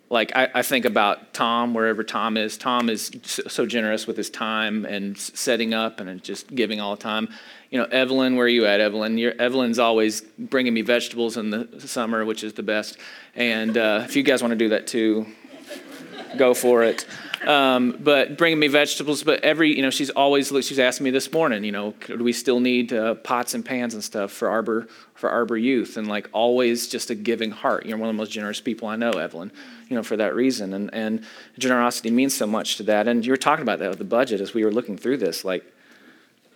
like 0.09 0.35
I, 0.35 0.49
I 0.55 0.61
think 0.63 0.85
about 0.85 1.33
Tom 1.33 1.73
wherever 1.73 2.03
Tom 2.03 2.35
is. 2.35 2.57
Tom 2.57 2.89
is 2.89 3.11
so, 3.23 3.65
generous 3.65 4.07
with 4.07 4.17
his 4.17 4.29
time 4.29 4.85
and 4.85 5.17
setting 5.17 5.73
up 5.73 5.99
and 5.99 6.23
just 6.23 6.53
giving 6.53 6.79
all 6.79 6.95
the 6.95 7.01
time. 7.01 7.29
You 7.69 7.79
know, 7.79 7.85
Evelyn, 7.85 8.35
where 8.35 8.45
are 8.45 8.49
you 8.49 8.65
at, 8.65 8.79
Evelyn? 8.79 9.17
You're, 9.19 9.39
Evelyn's 9.39 9.77
always 9.77 10.21
bringing 10.21 10.73
me 10.73 10.81
vegetables 10.81 11.37
in 11.37 11.51
the 11.51 11.67
summer, 11.79 12.25
which 12.25 12.43
is 12.43 12.53
the 12.53 12.63
best. 12.63 12.97
And 13.35 13.77
uh, 13.77 14.01
if 14.05 14.15
you 14.15 14.23
guys 14.23 14.41
want 14.41 14.51
to 14.51 14.57
do 14.57 14.69
that 14.69 14.87
too, 14.87 15.27
go 16.37 16.55
for 16.55 16.83
it. 16.83 17.05
Um, 17.45 17.97
but 17.99 18.37
bringing 18.37 18.59
me 18.59 18.67
vegetables. 18.67 19.23
But 19.23 19.43
every, 19.43 19.75
you 19.75 19.83
know, 19.83 19.91
she's 19.91 20.09
always 20.09 20.47
she's 20.47 20.79
asking 20.79 21.03
me 21.03 21.11
this 21.11 21.31
morning, 21.31 21.63
you 21.63 21.71
know, 21.71 21.93
do 22.07 22.23
we 22.23 22.33
still 22.33 22.59
need 22.59 22.91
uh, 22.91 23.15
pots 23.15 23.53
and 23.53 23.63
pans 23.63 23.93
and 23.93 24.03
stuff 24.03 24.31
for 24.31 24.49
Arbor 24.49 24.87
for 25.19 25.29
Arbor 25.29 25.57
Youth? 25.57 25.97
And 25.97 26.07
like 26.07 26.29
always, 26.31 26.87
just 26.87 27.09
a 27.09 27.15
giving 27.15 27.51
heart. 27.51 27.85
You're 27.85 27.97
one 27.97 28.09
of 28.09 28.15
the 28.15 28.17
most 28.17 28.31
generous 28.31 28.61
people 28.61 28.87
I 28.87 28.95
know, 28.95 29.11
Evelyn. 29.11 29.51
You 29.89 29.95
know, 29.95 30.03
for 30.03 30.17
that 30.17 30.33
reason, 30.33 30.73
and 30.73 30.89
and 30.93 31.25
generosity 31.57 32.11
means 32.11 32.35
so 32.35 32.47
much 32.47 32.77
to 32.77 32.83
that. 32.83 33.07
And 33.07 33.25
you 33.25 33.31
were 33.31 33.37
talking 33.37 33.63
about 33.63 33.79
that 33.79 33.89
with 33.89 33.99
the 33.99 34.05
budget 34.05 34.41
as 34.41 34.53
we 34.53 34.63
were 34.63 34.71
looking 34.71 34.97
through 34.97 35.17
this. 35.17 35.43
Like, 35.43 35.63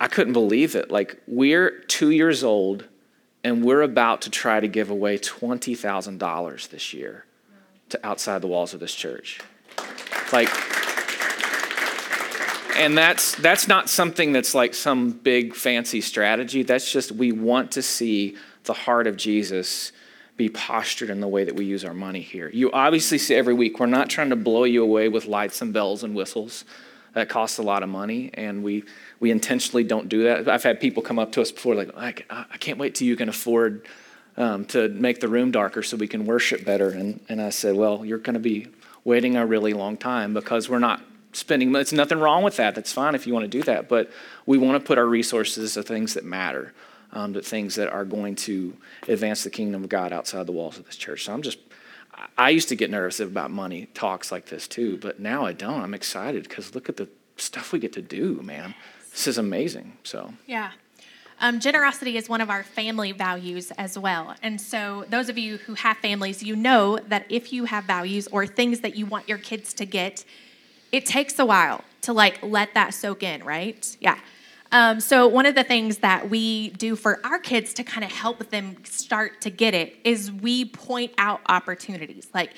I 0.00 0.08
couldn't 0.08 0.32
believe 0.32 0.74
it. 0.74 0.90
Like 0.90 1.20
we're 1.26 1.80
two 1.88 2.10
years 2.10 2.42
old, 2.42 2.88
and 3.42 3.64
we're 3.64 3.82
about 3.82 4.22
to 4.22 4.30
try 4.30 4.60
to 4.60 4.68
give 4.68 4.90
away 4.90 5.18
twenty 5.18 5.74
thousand 5.74 6.18
dollars 6.18 6.68
this 6.68 6.92
year 6.94 7.26
to 7.90 8.06
outside 8.06 8.40
the 8.42 8.46
walls 8.48 8.74
of 8.74 8.80
this 8.80 8.94
church. 8.94 9.40
Like, 10.32 10.48
and 12.76 12.96
that's 12.96 13.34
that's 13.36 13.68
not 13.68 13.88
something 13.88 14.32
that's 14.32 14.54
like 14.54 14.74
some 14.74 15.10
big 15.10 15.54
fancy 15.54 16.00
strategy. 16.00 16.62
That's 16.62 16.90
just 16.90 17.12
we 17.12 17.32
want 17.32 17.72
to 17.72 17.82
see 17.82 18.36
the 18.64 18.72
heart 18.72 19.06
of 19.06 19.16
Jesus 19.16 19.92
be 20.36 20.48
postured 20.48 21.10
in 21.10 21.20
the 21.20 21.28
way 21.28 21.44
that 21.44 21.54
we 21.54 21.64
use 21.64 21.84
our 21.84 21.94
money 21.94 22.20
here. 22.20 22.48
You 22.48 22.72
obviously 22.72 23.18
see 23.18 23.34
every 23.34 23.54
week. 23.54 23.78
We're 23.78 23.86
not 23.86 24.10
trying 24.10 24.30
to 24.30 24.36
blow 24.36 24.64
you 24.64 24.82
away 24.82 25.08
with 25.08 25.26
lights 25.26 25.62
and 25.62 25.72
bells 25.72 26.02
and 26.02 26.14
whistles. 26.14 26.64
That 27.12 27.28
costs 27.28 27.58
a 27.58 27.62
lot 27.62 27.84
of 27.84 27.88
money, 27.88 28.30
and 28.34 28.64
we 28.64 28.82
we 29.20 29.30
intentionally 29.30 29.84
don't 29.84 30.08
do 30.08 30.24
that. 30.24 30.48
I've 30.48 30.64
had 30.64 30.80
people 30.80 31.00
come 31.00 31.20
up 31.20 31.30
to 31.32 31.40
us 31.40 31.52
before, 31.52 31.76
like, 31.76 31.94
I, 31.96 32.12
I 32.28 32.56
can't 32.58 32.76
wait 32.76 32.96
till 32.96 33.06
you 33.06 33.14
can 33.14 33.28
afford 33.28 33.86
um, 34.36 34.64
to 34.66 34.88
make 34.88 35.20
the 35.20 35.28
room 35.28 35.52
darker 35.52 35.84
so 35.84 35.96
we 35.96 36.08
can 36.08 36.26
worship 36.26 36.64
better. 36.64 36.88
And 36.88 37.20
and 37.28 37.40
I 37.40 37.50
said, 37.50 37.76
well, 37.76 38.04
you're 38.04 38.18
going 38.18 38.34
to 38.34 38.40
be 38.40 38.66
waiting 39.04 39.36
a 39.36 39.46
really 39.46 39.72
long 39.72 39.96
time 39.96 40.34
because 40.34 40.68
we're 40.68 40.80
not 40.80 41.00
spending. 41.32 41.72
It's 41.76 41.92
nothing 41.92 42.18
wrong 42.18 42.42
with 42.42 42.56
that. 42.56 42.74
That's 42.74 42.92
fine 42.92 43.14
if 43.14 43.28
you 43.28 43.32
want 43.32 43.44
to 43.44 43.58
do 43.58 43.62
that, 43.62 43.88
but 43.88 44.10
we 44.44 44.58
want 44.58 44.80
to 44.80 44.84
put 44.84 44.98
our 44.98 45.06
resources 45.06 45.74
to 45.74 45.84
things 45.84 46.14
that 46.14 46.24
matter, 46.24 46.74
um, 47.14 47.32
to 47.34 47.40
things 47.40 47.76
that 47.76 47.88
are 47.88 48.04
going 48.04 48.34
to 48.36 48.76
advance 49.08 49.44
the 49.44 49.50
kingdom 49.50 49.84
of 49.84 49.88
God 49.88 50.12
outside 50.12 50.46
the 50.46 50.52
walls 50.52 50.78
of 50.78 50.86
this 50.86 50.96
church. 50.96 51.24
So 51.24 51.32
I'm 51.32 51.42
just. 51.42 51.58
I- 52.38 52.50
used 52.50 52.68
to 52.68 52.76
get 52.76 52.90
nervous 52.90 53.18
about 53.18 53.50
money 53.50 53.86
talks 53.92 54.30
like 54.30 54.46
this 54.46 54.68
too, 54.68 54.98
but 54.98 55.18
now 55.18 55.44
I 55.44 55.52
don't. 55.52 55.82
I'm 55.82 55.94
excited 55.94 56.44
because 56.44 56.74
look 56.74 56.88
at 56.88 56.96
the 56.96 57.08
stuff 57.36 57.72
we 57.72 57.80
get 57.80 57.92
to 57.94 58.02
do, 58.02 58.40
man. 58.42 58.74
This 59.10 59.26
is 59.26 59.38
amazing. 59.38 59.96
So 60.04 60.32
Yeah. 60.46 60.70
Um, 61.40 61.58
generosity 61.58 62.16
is 62.16 62.28
one 62.28 62.40
of 62.40 62.48
our 62.50 62.62
family 62.62 63.12
values 63.12 63.72
as 63.72 63.98
well. 63.98 64.36
And 64.42 64.60
so, 64.60 65.04
those 65.08 65.28
of 65.28 65.36
you 65.36 65.58
who 65.58 65.74
have 65.74 65.96
families, 65.98 66.42
you 66.42 66.54
know 66.54 66.98
that 67.08 67.26
if 67.28 67.52
you 67.52 67.64
have 67.64 67.84
values 67.84 68.28
or 68.28 68.46
things 68.46 68.80
that 68.80 68.94
you 68.96 69.04
want 69.06 69.28
your 69.28 69.38
kids 69.38 69.74
to 69.74 69.84
get, 69.84 70.24
it 70.92 71.04
takes 71.04 71.38
a 71.38 71.44
while 71.44 71.82
to 72.02 72.12
like 72.12 72.40
let 72.42 72.74
that 72.74 72.94
soak 72.94 73.22
in, 73.22 73.42
right? 73.42 73.96
Yeah. 74.00 74.18
Um, 74.74 74.98
so, 74.98 75.28
one 75.28 75.46
of 75.46 75.54
the 75.54 75.62
things 75.62 75.98
that 75.98 76.28
we 76.28 76.70
do 76.70 76.96
for 76.96 77.24
our 77.24 77.38
kids 77.38 77.72
to 77.74 77.84
kind 77.84 78.02
of 78.02 78.10
help 78.10 78.50
them 78.50 78.76
start 78.82 79.40
to 79.42 79.50
get 79.50 79.72
it 79.72 79.96
is 80.02 80.32
we 80.32 80.64
point 80.64 81.12
out 81.16 81.40
opportunities. 81.46 82.26
Like, 82.34 82.54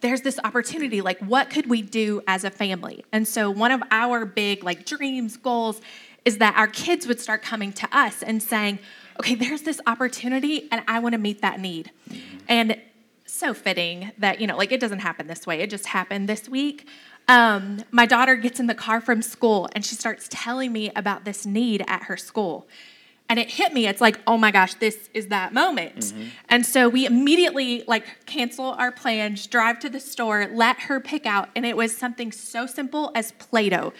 there's 0.00 0.20
this 0.20 0.38
opportunity 0.44 1.00
like 1.00 1.18
what 1.18 1.50
could 1.50 1.68
we 1.68 1.82
do 1.82 2.22
as 2.28 2.44
a 2.44 2.50
family? 2.50 3.04
And 3.12 3.26
so 3.26 3.50
one 3.50 3.72
of 3.72 3.82
our 3.90 4.24
big 4.24 4.62
like 4.62 4.86
dreams 4.86 5.36
goals 5.36 5.80
is 6.24 6.38
that 6.38 6.56
our 6.56 6.68
kids 6.68 7.08
would 7.08 7.18
start 7.18 7.42
coming 7.42 7.72
to 7.72 7.88
us 7.96 8.22
and 8.22 8.40
saying 8.40 8.78
okay 9.18 9.34
there's 9.34 9.62
this 9.62 9.80
opportunity 9.86 10.68
and 10.70 10.82
i 10.86 10.98
want 10.98 11.14
to 11.14 11.18
meet 11.18 11.40
that 11.40 11.58
need. 11.58 11.90
And 12.46 12.80
so 13.24 13.54
fitting 13.54 14.12
that 14.18 14.40
you 14.40 14.46
know 14.46 14.56
like 14.56 14.70
it 14.70 14.78
doesn't 14.78 15.00
happen 15.00 15.26
this 15.26 15.46
way. 15.46 15.60
It 15.60 15.70
just 15.70 15.86
happened 15.86 16.28
this 16.28 16.48
week 16.48 16.86
um, 17.28 17.78
my 17.90 18.06
daughter 18.06 18.36
gets 18.36 18.60
in 18.60 18.66
the 18.66 18.74
car 18.74 19.00
from 19.00 19.22
school 19.22 19.68
and 19.74 19.84
she 19.84 19.94
starts 19.94 20.28
telling 20.30 20.72
me 20.72 20.90
about 20.94 21.24
this 21.24 21.44
need 21.44 21.84
at 21.88 22.04
her 22.04 22.16
school. 22.16 22.66
And 23.28 23.40
it 23.40 23.50
hit 23.50 23.72
me 23.72 23.88
it's 23.88 24.00
like 24.00 24.20
oh 24.26 24.38
my 24.38 24.52
gosh 24.52 24.74
this 24.74 25.10
is 25.12 25.26
that 25.28 25.52
moment. 25.52 25.96
Mm-hmm. 25.96 26.22
and 26.48 26.64
so 26.64 26.88
we 26.88 27.06
immediately 27.06 27.82
like 27.88 28.24
cancel 28.26 28.66
our 28.66 28.92
plans 28.92 29.46
drive 29.48 29.80
to 29.80 29.88
the 29.88 29.98
store 29.98 30.46
let 30.52 30.78
her 30.82 31.00
pick 31.00 31.26
out 31.26 31.48
and 31.56 31.66
it 31.66 31.76
was 31.76 31.96
something 31.96 32.30
so 32.30 32.66
simple 32.66 33.10
as 33.16 33.32
play-doh. 33.32 33.92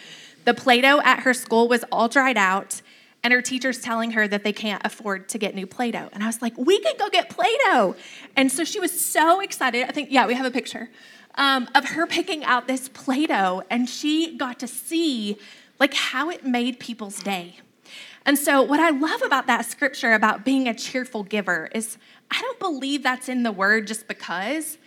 The 0.44 0.54
play-doh 0.54 1.00
at 1.00 1.20
her 1.20 1.34
school 1.34 1.66
was 1.66 1.84
all 1.90 2.08
dried 2.08 2.36
out 2.36 2.80
and 3.24 3.32
her 3.32 3.42
teacher's 3.42 3.80
telling 3.80 4.12
her 4.12 4.28
that 4.28 4.44
they 4.44 4.52
can't 4.52 4.80
afford 4.86 5.28
to 5.30 5.38
get 5.38 5.56
new 5.56 5.66
play-doh. 5.66 6.10
And 6.12 6.22
i 6.22 6.26
was 6.26 6.40
like 6.40 6.56
we 6.56 6.78
can 6.78 6.94
go 6.96 7.08
get 7.08 7.28
play-doh. 7.28 7.96
And 8.36 8.52
so 8.52 8.62
she 8.62 8.78
was 8.78 8.92
so 8.92 9.40
excited. 9.40 9.88
I 9.88 9.90
think 9.90 10.12
yeah 10.12 10.28
we 10.28 10.34
have 10.34 10.46
a 10.46 10.52
picture 10.52 10.88
um, 11.36 11.68
of 11.74 11.84
her 11.90 12.06
picking 12.06 12.44
out 12.44 12.66
this 12.66 12.88
play-doh 12.88 13.62
and 13.70 13.88
she 13.88 14.36
got 14.36 14.58
to 14.58 14.66
see 14.66 15.36
like 15.78 15.94
how 15.94 16.30
it 16.30 16.44
made 16.44 16.78
people's 16.80 17.22
day 17.22 17.56
and 18.26 18.36
so, 18.36 18.60
what 18.60 18.80
I 18.80 18.90
love 18.90 19.22
about 19.22 19.46
that 19.46 19.66
scripture 19.66 20.12
about 20.12 20.44
being 20.44 20.66
a 20.66 20.74
cheerful 20.74 21.22
giver 21.22 21.68
is 21.72 21.96
I 22.28 22.40
don't 22.40 22.58
believe 22.58 23.04
that's 23.04 23.28
in 23.28 23.44
the 23.44 23.52
word 23.52 23.86
just 23.86 24.08
because. 24.08 24.78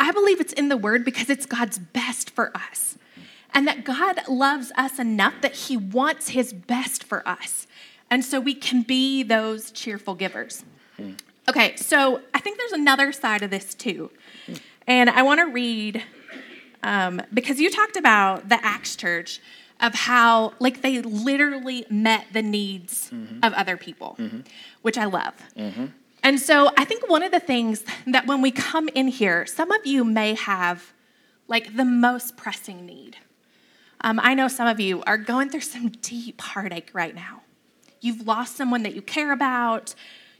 I 0.00 0.10
believe 0.10 0.40
it's 0.40 0.54
in 0.54 0.70
the 0.70 0.76
word 0.76 1.04
because 1.04 1.28
it's 1.28 1.44
God's 1.44 1.78
best 1.78 2.30
for 2.30 2.56
us. 2.56 2.96
And 3.52 3.68
that 3.68 3.84
God 3.84 4.20
loves 4.26 4.72
us 4.76 4.98
enough 4.98 5.34
that 5.42 5.54
he 5.54 5.76
wants 5.76 6.30
his 6.30 6.54
best 6.54 7.04
for 7.04 7.26
us. 7.28 7.66
And 8.10 8.24
so 8.24 8.40
we 8.40 8.54
can 8.54 8.82
be 8.82 9.22
those 9.22 9.70
cheerful 9.70 10.14
givers. 10.14 10.64
Okay, 11.48 11.76
so 11.76 12.22
I 12.32 12.40
think 12.40 12.56
there's 12.56 12.72
another 12.72 13.12
side 13.12 13.42
of 13.42 13.50
this 13.50 13.74
too. 13.74 14.10
And 14.88 15.10
I 15.10 15.22
want 15.22 15.38
to 15.40 15.46
read, 15.46 16.02
um, 16.82 17.20
because 17.32 17.60
you 17.60 17.70
talked 17.70 17.96
about 17.96 18.48
the 18.48 18.58
Acts 18.64 18.96
Church 18.96 19.40
of 19.80 19.94
how 19.94 20.54
like 20.58 20.82
they 20.82 21.00
literally 21.02 21.84
met 21.90 22.26
the 22.32 22.42
needs 22.42 23.10
mm-hmm. 23.10 23.44
of 23.44 23.52
other 23.52 23.76
people, 23.76 24.16
mm-hmm. 24.18 24.40
which 24.82 24.98
I 24.98 25.04
love. 25.04 25.34
Mm-hmm. 25.56 25.86
And 26.22 26.40
so 26.40 26.72
I 26.76 26.84
think 26.84 27.08
one 27.08 27.22
of 27.22 27.30
the 27.30 27.38
things 27.38 27.84
that 28.06 28.26
when 28.26 28.42
we 28.42 28.50
come 28.50 28.88
in 28.88 29.08
here, 29.08 29.46
some 29.46 29.70
of 29.70 29.86
you 29.86 30.04
may 30.04 30.34
have 30.34 30.92
like 31.46 31.76
the 31.76 31.84
most 31.84 32.36
pressing 32.36 32.84
need. 32.84 33.18
Um, 34.00 34.18
I 34.22 34.34
know 34.34 34.48
some 34.48 34.66
of 34.66 34.80
you 34.80 35.02
are 35.06 35.18
going 35.18 35.50
through 35.50 35.60
some 35.60 35.88
deep 35.88 36.40
heartache 36.40 36.90
right 36.92 37.14
now. 37.14 37.42
You've 38.00 38.26
lost 38.26 38.56
someone 38.56 38.82
that 38.84 38.94
you 38.94 39.02
care 39.02 39.32
about, 39.32 39.94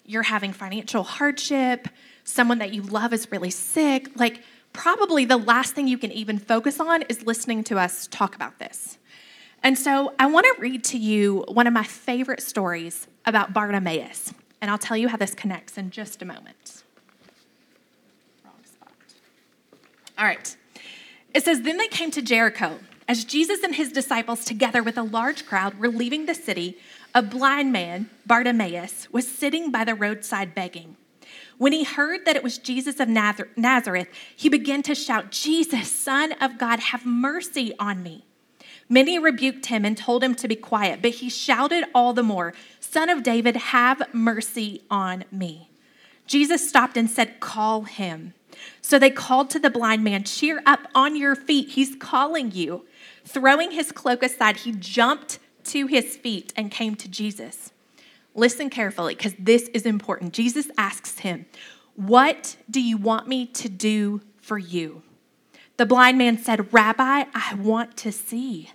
you're 0.05 0.23
having 0.25 0.53
financial 0.53 1.03
hardship, 1.03 1.89
someone 2.29 2.59
that 2.59 2.73
you 2.73 2.83
love 2.83 3.13
is 3.13 3.31
really 3.31 3.51
sick. 3.51 4.11
Like, 4.15 4.43
probably 4.73 5.25
the 5.25 5.37
last 5.37 5.75
thing 5.75 5.89
you 5.89 5.99
can 5.99 6.13
even 6.13 6.39
focus 6.39 6.79
on 6.79 7.03
is 7.03 7.27
listening 7.27 7.65
to 7.65 7.79
us 7.79 8.07
talk 8.11 8.35
about 8.35 8.59
this. 8.59 8.99
And 9.63 9.77
so 9.77 10.15
I 10.19 10.27
want 10.27 10.47
to 10.47 10.61
read 10.61 10.85
to 10.85 10.99
you 10.99 11.45
one 11.49 11.67
of 11.67 11.73
my 11.73 11.83
favorite 11.83 12.43
stories 12.43 13.09
about 13.27 13.53
Bartimaeus. 13.53 14.33
And 14.61 14.71
I'll 14.71 14.79
tell 14.79 14.97
you 14.97 15.09
how 15.09 15.17
this 15.17 15.35
connects 15.35 15.79
in 15.79 15.91
just 15.91 16.23
a 16.23 16.25
moment. 16.25 16.85
Wrong 18.45 18.55
spot. 18.65 18.93
All 20.17 20.25
right. 20.25 20.57
It 21.35 21.45
says, 21.45 21.63
Then 21.63 21.77
they 21.77 21.89
came 21.89 22.11
to 22.13 22.23
Jericho. 22.23 22.79
As 23.09 23.25
Jesus 23.25 23.63
and 23.63 23.75
his 23.75 23.91
disciples, 23.91 24.45
together 24.45 24.83
with 24.83 24.99
a 24.99 25.03
large 25.03 25.47
crowd, 25.47 25.79
were 25.79 25.89
leaving 25.89 26.27
the 26.27 26.35
city, 26.35 26.77
a 27.15 27.23
blind 27.23 27.73
man, 27.73 28.11
Bartimaeus, 28.27 29.09
was 29.11 29.27
sitting 29.27 29.71
by 29.71 29.85
the 29.85 29.95
roadside 29.95 30.55
begging. 30.55 30.97
When 31.59 31.73
he 31.73 31.85
heard 31.85 32.25
that 32.25 32.37
it 32.37 32.45
was 32.45 32.57
Jesus 32.57 33.01
of 33.01 33.09
Nazareth, 33.09 34.09
he 34.35 34.49
began 34.49 34.83
to 34.85 34.95
shout, 34.95 35.33
Jesus, 35.33 35.91
Son 35.91 36.33
of 36.41 36.57
God, 36.57 36.79
have 36.79 37.05
mercy 37.05 37.75
on 37.79 38.03
me. 38.03 38.25
Many 38.89 39.19
rebuked 39.19 39.67
him 39.67 39.85
and 39.85 39.97
told 39.97 40.25
him 40.25 40.35
to 40.37 40.49
be 40.49 40.57
quiet, 40.57 41.03
but 41.03 41.11
he 41.11 41.29
shouted 41.29 41.85
all 41.95 42.13
the 42.15 42.23
more, 42.23 42.55
Son 42.81 43.11
of 43.11 43.23
David, 43.23 43.57
have 43.57 44.03
mercy 44.15 44.83
on 44.91 45.25
me. 45.31 45.69
Jesus 46.27 46.67
stopped 46.69 46.97
and 46.97 47.11
said, 47.11 47.41
Call 47.41 47.83
him. 47.83 48.35
So 48.81 48.99
they 48.99 49.11
called 49.11 49.51
to 49.51 49.59
the 49.59 49.71
blind 49.71 50.05
man, 50.05 50.25
Cheer 50.25 50.63
up 50.65 50.89
on 50.95 51.17
your 51.17 51.35
feet, 51.35 51.71
he's 51.71 51.97
calling 51.97 52.53
you. 52.53 52.87
Throwing 53.25 53.73
his 53.73 53.93
cloak 53.93 54.23
aside, 54.23 54.59
he 54.59 54.73
jumped 54.73 55.39
to 55.65 55.87
his 55.87 56.17
feet 56.17 56.53
and 56.57 56.71
came 56.71 56.95
to 56.97 57.09
Jesus. 57.09 57.73
Listen 58.39 58.71
carefully, 58.71 59.17
because 59.17 59.35
this 59.37 59.65
is 59.75 59.85
important. 59.85 60.33
Jesus 60.33 60.71
asks 60.79 61.19
him, 61.19 61.47
What 61.97 62.57
do 62.71 62.81
you 62.81 62.97
want 62.97 63.27
me 63.27 63.47
to 63.47 63.69
do 63.69 64.21
for 64.41 64.59
you? 64.59 65.03
The 65.77 65.85
blind 65.85 66.19
man 66.19 66.39
said, 66.39 66.73
Rabbi, 66.73 67.25
I 67.35 67.55
want 67.57 67.97
to 67.99 68.13
see. 68.13 68.71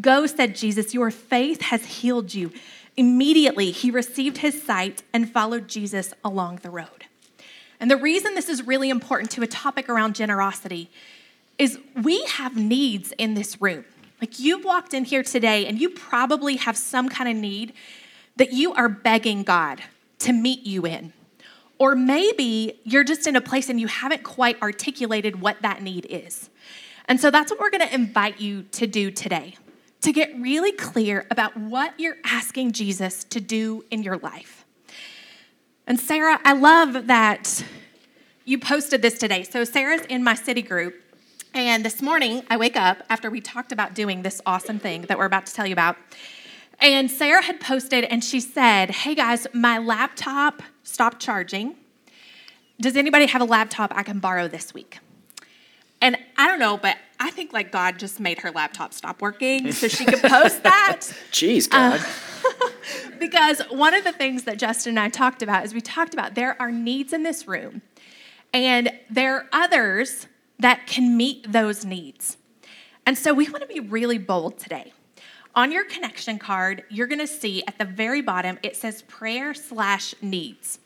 Go, 0.00 0.26
said 0.26 0.56
Jesus, 0.56 0.94
your 0.94 1.12
faith 1.12 1.62
has 1.62 1.84
healed 1.84 2.34
you. 2.34 2.50
Immediately, 2.96 3.70
he 3.70 3.90
received 3.90 4.38
his 4.38 4.60
sight 4.60 5.04
and 5.12 5.30
followed 5.30 5.68
Jesus 5.68 6.12
along 6.24 6.56
the 6.62 6.70
road. 6.70 7.06
And 7.78 7.88
the 7.88 7.96
reason 7.96 8.34
this 8.34 8.48
is 8.48 8.66
really 8.66 8.90
important 8.90 9.30
to 9.32 9.42
a 9.42 9.46
topic 9.46 9.88
around 9.88 10.16
generosity 10.16 10.90
is 11.56 11.78
we 12.02 12.24
have 12.24 12.56
needs 12.56 13.12
in 13.16 13.34
this 13.34 13.60
room. 13.62 13.84
Like 14.20 14.40
you've 14.40 14.64
walked 14.64 14.92
in 14.92 15.04
here 15.04 15.22
today 15.22 15.66
and 15.66 15.80
you 15.80 15.88
probably 15.88 16.56
have 16.56 16.76
some 16.76 17.08
kind 17.08 17.30
of 17.30 17.36
need 17.36 17.74
that 18.42 18.52
you 18.52 18.74
are 18.74 18.88
begging 18.88 19.44
God 19.44 19.80
to 20.18 20.32
meet 20.32 20.66
you 20.66 20.84
in. 20.84 21.12
Or 21.78 21.94
maybe 21.94 22.80
you're 22.82 23.04
just 23.04 23.28
in 23.28 23.36
a 23.36 23.40
place 23.40 23.68
and 23.68 23.80
you 23.80 23.86
haven't 23.86 24.24
quite 24.24 24.60
articulated 24.60 25.40
what 25.40 25.62
that 25.62 25.80
need 25.80 26.08
is. 26.10 26.50
And 27.06 27.20
so 27.20 27.30
that's 27.30 27.52
what 27.52 27.60
we're 27.60 27.70
going 27.70 27.86
to 27.86 27.94
invite 27.94 28.40
you 28.40 28.64
to 28.72 28.88
do 28.88 29.12
today 29.12 29.54
to 30.00 30.12
get 30.12 30.34
really 30.40 30.72
clear 30.72 31.24
about 31.30 31.56
what 31.56 31.94
you're 32.00 32.16
asking 32.24 32.72
Jesus 32.72 33.22
to 33.22 33.40
do 33.40 33.84
in 33.92 34.02
your 34.02 34.18
life. 34.18 34.64
And 35.86 36.00
Sarah, 36.00 36.40
I 36.44 36.54
love 36.54 37.06
that 37.06 37.64
you 38.44 38.58
posted 38.58 39.02
this 39.02 39.18
today. 39.18 39.44
So, 39.44 39.62
Sarah's 39.62 40.02
in 40.06 40.24
my 40.24 40.34
city 40.34 40.62
group. 40.62 41.00
And 41.54 41.84
this 41.84 42.02
morning, 42.02 42.42
I 42.50 42.56
wake 42.56 42.76
up 42.76 43.04
after 43.08 43.30
we 43.30 43.40
talked 43.40 43.70
about 43.70 43.94
doing 43.94 44.22
this 44.22 44.40
awesome 44.44 44.80
thing 44.80 45.02
that 45.02 45.16
we're 45.16 45.26
about 45.26 45.46
to 45.46 45.54
tell 45.54 45.64
you 45.68 45.74
about. 45.74 45.96
And 46.82 47.08
Sarah 47.08 47.42
had 47.42 47.60
posted 47.60 48.02
and 48.04 48.24
she 48.24 48.40
said, 48.40 48.90
Hey 48.90 49.14
guys, 49.14 49.46
my 49.54 49.78
laptop 49.78 50.62
stopped 50.82 51.20
charging. 51.20 51.76
Does 52.80 52.96
anybody 52.96 53.26
have 53.26 53.40
a 53.40 53.44
laptop 53.44 53.92
I 53.94 54.02
can 54.02 54.18
borrow 54.18 54.48
this 54.48 54.74
week? 54.74 54.98
And 56.00 56.18
I 56.36 56.48
don't 56.48 56.58
know, 56.58 56.76
but 56.76 56.98
I 57.20 57.30
think 57.30 57.52
like 57.52 57.70
God 57.70 58.00
just 58.00 58.18
made 58.18 58.40
her 58.40 58.50
laptop 58.50 58.92
stop 58.92 59.22
working 59.22 59.70
so 59.70 59.86
she 59.86 60.04
could 60.04 60.20
post 60.20 60.62
that. 60.64 61.02
Jeez, 61.30 61.70
God. 61.70 62.00
Uh, 62.00 62.68
because 63.20 63.60
one 63.70 63.94
of 63.94 64.02
the 64.02 64.10
things 64.10 64.42
that 64.42 64.58
Justin 64.58 64.90
and 64.90 64.98
I 64.98 65.08
talked 65.08 65.42
about 65.42 65.64
is 65.64 65.72
we 65.72 65.80
talked 65.80 66.12
about 66.12 66.34
there 66.34 66.60
are 66.60 66.72
needs 66.72 67.12
in 67.12 67.22
this 67.22 67.46
room, 67.46 67.82
and 68.52 68.90
there 69.08 69.36
are 69.36 69.46
others 69.52 70.26
that 70.58 70.88
can 70.88 71.16
meet 71.16 71.52
those 71.52 71.84
needs. 71.84 72.36
And 73.06 73.16
so 73.16 73.32
we 73.32 73.48
want 73.48 73.62
to 73.62 73.68
be 73.68 73.78
really 73.78 74.18
bold 74.18 74.58
today. 74.58 74.92
On 75.54 75.70
your 75.70 75.84
connection 75.84 76.38
card, 76.38 76.84
you're 76.88 77.06
going 77.06 77.18
to 77.18 77.26
see 77.26 77.62
at 77.66 77.78
the 77.78 77.84
very 77.84 78.22
bottom, 78.22 78.58
it 78.62 78.74
says 78.74 79.02
prayer 79.02 79.52
slash 79.52 80.14
needs. 80.22 80.78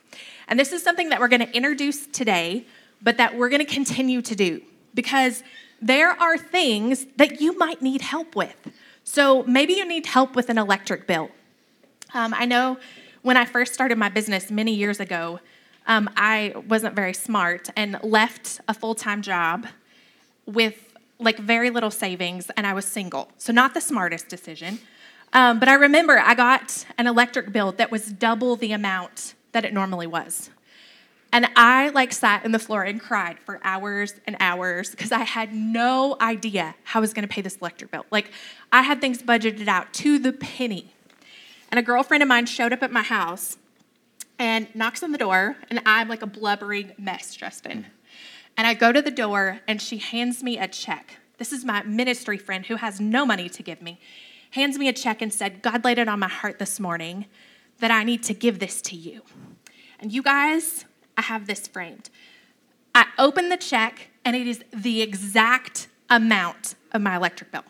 And 0.49 0.59
this 0.59 0.73
is 0.73 0.83
something 0.83 1.09
that 1.11 1.21
we're 1.21 1.29
going 1.29 1.47
to 1.47 1.57
introduce 1.57 2.07
today, 2.07 2.67
but 3.01 3.17
that 3.19 3.37
we're 3.37 3.49
going 3.49 3.65
to 3.65 3.73
continue 3.73 4.23
to 4.23 4.35
do 4.35 4.61
because 4.95 5.45
there 5.81 6.11
are 6.11 6.37
things 6.37 7.07
that 7.17 7.41
you 7.41 7.57
might 7.59 7.81
need 7.81 8.01
help 8.01 8.35
with. 8.35 8.73
So 9.05 9.45
maybe 9.45 9.75
you 9.75 9.87
need 9.87 10.07
help 10.07 10.35
with 10.35 10.51
an 10.51 10.59
electric 10.59 11.07
bill. 11.07 11.31
Um, 12.13 12.35
I 12.35 12.45
know 12.45 12.79
when 13.23 13.37
I 13.37 13.45
first 13.45 13.73
started 13.73 13.99
my 13.99 14.09
business 14.09 14.51
many 14.51 14.75
years 14.75 14.99
ago, 14.99 15.39
um, 15.87 16.11
I 16.17 16.55
wasn't 16.69 16.97
very 16.97 17.15
smart 17.15 17.71
and 17.77 17.99
left 18.03 18.61
a 18.67 18.75
full 18.75 18.97
time 18.97 19.23
job 19.23 19.67
with 20.45 20.86
like 21.19 21.39
very 21.39 21.71
little 21.71 21.91
savings, 21.91 22.51
and 22.57 22.67
I 22.67 22.75
was 22.75 22.85
single. 22.85 23.31
So, 23.39 23.53
not 23.53 23.75
the 23.75 23.81
smartest 23.81 24.29
decision. 24.29 24.79
Um, 25.33 25.59
but 25.59 25.69
I 25.69 25.75
remember 25.75 26.19
I 26.19 26.35
got 26.35 26.87
an 26.99 27.07
electric 27.07 27.53
bill 27.53 27.73
that 27.73 27.91
was 27.91 28.07
double 28.07 28.57
the 28.57 28.73
amount 28.73 29.35
that 29.53 29.65
it 29.65 29.73
normally 29.73 30.07
was. 30.07 30.51
And 31.33 31.49
I 31.57 31.91
like 31.91 32.13
sat 32.13 32.45
in 32.45 32.53
the 32.53 32.59
floor 32.59 32.83
and 32.85 33.01
cried 33.01 33.39
for 33.41 33.61
hours 33.63 34.15
and 34.27 34.37
hours 34.41 34.91
because 34.91 35.13
I 35.13 35.25
had 35.25 35.53
no 35.53 36.17
idea 36.21 36.75
how 36.85 37.01
I 37.01 37.03
was 37.03 37.13
going 37.13 37.27
to 37.27 37.29
pay 37.29 37.43
this 37.43 37.57
electric 37.57 37.91
bill. 37.91 38.07
Like 38.11 38.31
I 38.73 38.83
had 38.83 39.01
things 39.01 39.23
budgeted 39.23 39.69
out 39.69 39.93
to 39.95 40.19
the 40.19 40.33
penny. 40.33 40.93
And 41.71 41.79
a 41.79 41.83
girlfriend 41.83 42.23
of 42.23 42.29
mine 42.29 42.47
showed 42.47 42.73
up 42.73 42.83
at 42.83 42.93
my 42.93 43.03
house 43.03 43.59
and 44.39 44.69
knocks 44.75 45.03
on 45.03 45.13
the 45.13 45.19
door, 45.19 45.57
and 45.69 45.81
I'm 45.85 46.09
like 46.09 46.23
a 46.23 46.27
blubbering 46.27 46.93
mess, 46.99 47.35
Justin. 47.35 47.87
And 48.57 48.67
I 48.67 48.75
go 48.75 48.93
to 48.93 49.03
the 49.03 49.11
door, 49.11 49.61
and 49.69 49.81
she 49.81 49.99
hands 49.99 50.43
me 50.43 50.59
a 50.59 50.67
check. 50.67 51.19
This 51.39 51.53
is 51.53 51.65
my 51.65 51.83
ministry 51.83 52.39
friend 52.39 52.65
who 52.67 52.77
has 52.77 53.01
no 53.01 53.27
money 53.27 53.49
to 53.51 53.63
give 53.63 53.83
me. 53.83 54.01
Hands 54.53 54.79
me 54.79 54.89
a 54.89 54.93
check 54.93 55.21
and 55.21 55.33
said, 55.33 55.61
God 55.61 55.85
laid 55.85 55.99
it 55.99 56.09
on 56.09 56.19
my 56.19 56.29
heart 56.29 56.59
this 56.59 56.81
morning 56.81 57.27
that 57.81 57.91
I 57.91 58.05
need 58.05 58.23
to 58.25 58.35
give 58.35 58.59
this 58.59 58.81
to 58.83 58.97
you. 58.97 59.23
And 60.01 60.13
you 60.13 60.23
guys, 60.23 60.87
I 61.19 61.23
have 61.23 61.47
this 61.47 61.67
framed. 61.67 62.09
I 62.95 63.07
open 63.19 63.51
the 63.51 63.59
check, 63.59 64.09
and 64.25 64.35
it 64.35 64.47
is 64.47 64.65
the 64.73 65.03
exact 65.03 65.89
amount 66.09 66.77
of 66.93 67.03
my 67.03 67.17
electric 67.17 67.53
bill. 67.53 67.65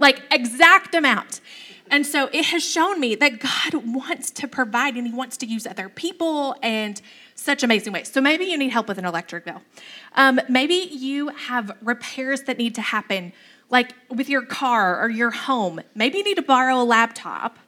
Like, 0.00 0.22
exact 0.32 0.94
amount. 0.94 1.40
And 1.88 2.04
so 2.04 2.28
it 2.32 2.46
has 2.46 2.64
shown 2.64 2.98
me 2.98 3.14
that 3.14 3.38
God 3.38 3.84
wants 3.94 4.30
to 4.32 4.48
provide 4.48 4.96
and 4.96 5.06
He 5.06 5.12
wants 5.12 5.36
to 5.38 5.46
use 5.46 5.66
other 5.66 5.88
people 5.88 6.56
and 6.62 7.00
such 7.36 7.62
amazing 7.62 7.92
ways. 7.92 8.10
So 8.10 8.20
maybe 8.20 8.46
you 8.46 8.58
need 8.58 8.70
help 8.70 8.88
with 8.88 8.98
an 8.98 9.04
electric 9.04 9.44
bill. 9.44 9.62
Um, 10.14 10.40
maybe 10.48 10.74
you 10.74 11.28
have 11.28 11.70
repairs 11.82 12.42
that 12.42 12.58
need 12.58 12.74
to 12.74 12.82
happen, 12.82 13.32
like 13.70 13.92
with 14.10 14.28
your 14.28 14.42
car 14.42 15.00
or 15.00 15.08
your 15.08 15.30
home. 15.30 15.80
Maybe 15.94 16.18
you 16.18 16.24
need 16.24 16.36
to 16.36 16.42
borrow 16.42 16.80
a 16.80 16.84
laptop. 16.84 17.58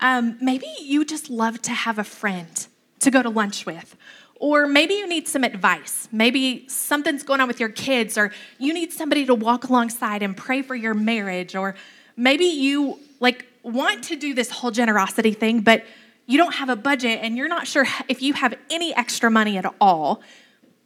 Um, 0.00 0.36
maybe 0.40 0.66
you 0.80 1.04
just 1.04 1.30
love 1.30 1.62
to 1.62 1.72
have 1.72 1.98
a 1.98 2.04
friend 2.04 2.66
to 3.00 3.10
go 3.10 3.22
to 3.22 3.30
lunch 3.30 3.66
with. 3.66 3.96
Or 4.36 4.66
maybe 4.66 4.94
you 4.94 5.06
need 5.06 5.28
some 5.28 5.44
advice. 5.44 6.08
Maybe 6.10 6.66
something's 6.68 7.22
going 7.22 7.40
on 7.40 7.46
with 7.46 7.60
your 7.60 7.68
kids, 7.68 8.18
or 8.18 8.32
you 8.58 8.74
need 8.74 8.92
somebody 8.92 9.24
to 9.26 9.34
walk 9.36 9.68
alongside 9.68 10.20
and 10.20 10.36
pray 10.36 10.62
for 10.62 10.74
your 10.74 10.94
marriage. 10.94 11.54
Or 11.54 11.76
maybe 12.16 12.46
you 12.46 12.98
like 13.20 13.46
want 13.62 14.02
to 14.04 14.16
do 14.16 14.34
this 14.34 14.50
whole 14.50 14.72
generosity 14.72 15.32
thing, 15.32 15.60
but 15.60 15.84
you 16.26 16.38
don't 16.38 16.54
have 16.54 16.68
a 16.68 16.76
budget 16.76 17.20
and 17.22 17.36
you're 17.36 17.48
not 17.48 17.66
sure 17.66 17.86
if 18.08 18.22
you 18.22 18.34
have 18.34 18.54
any 18.70 18.94
extra 18.94 19.30
money 19.30 19.56
at 19.58 19.66
all, 19.80 20.22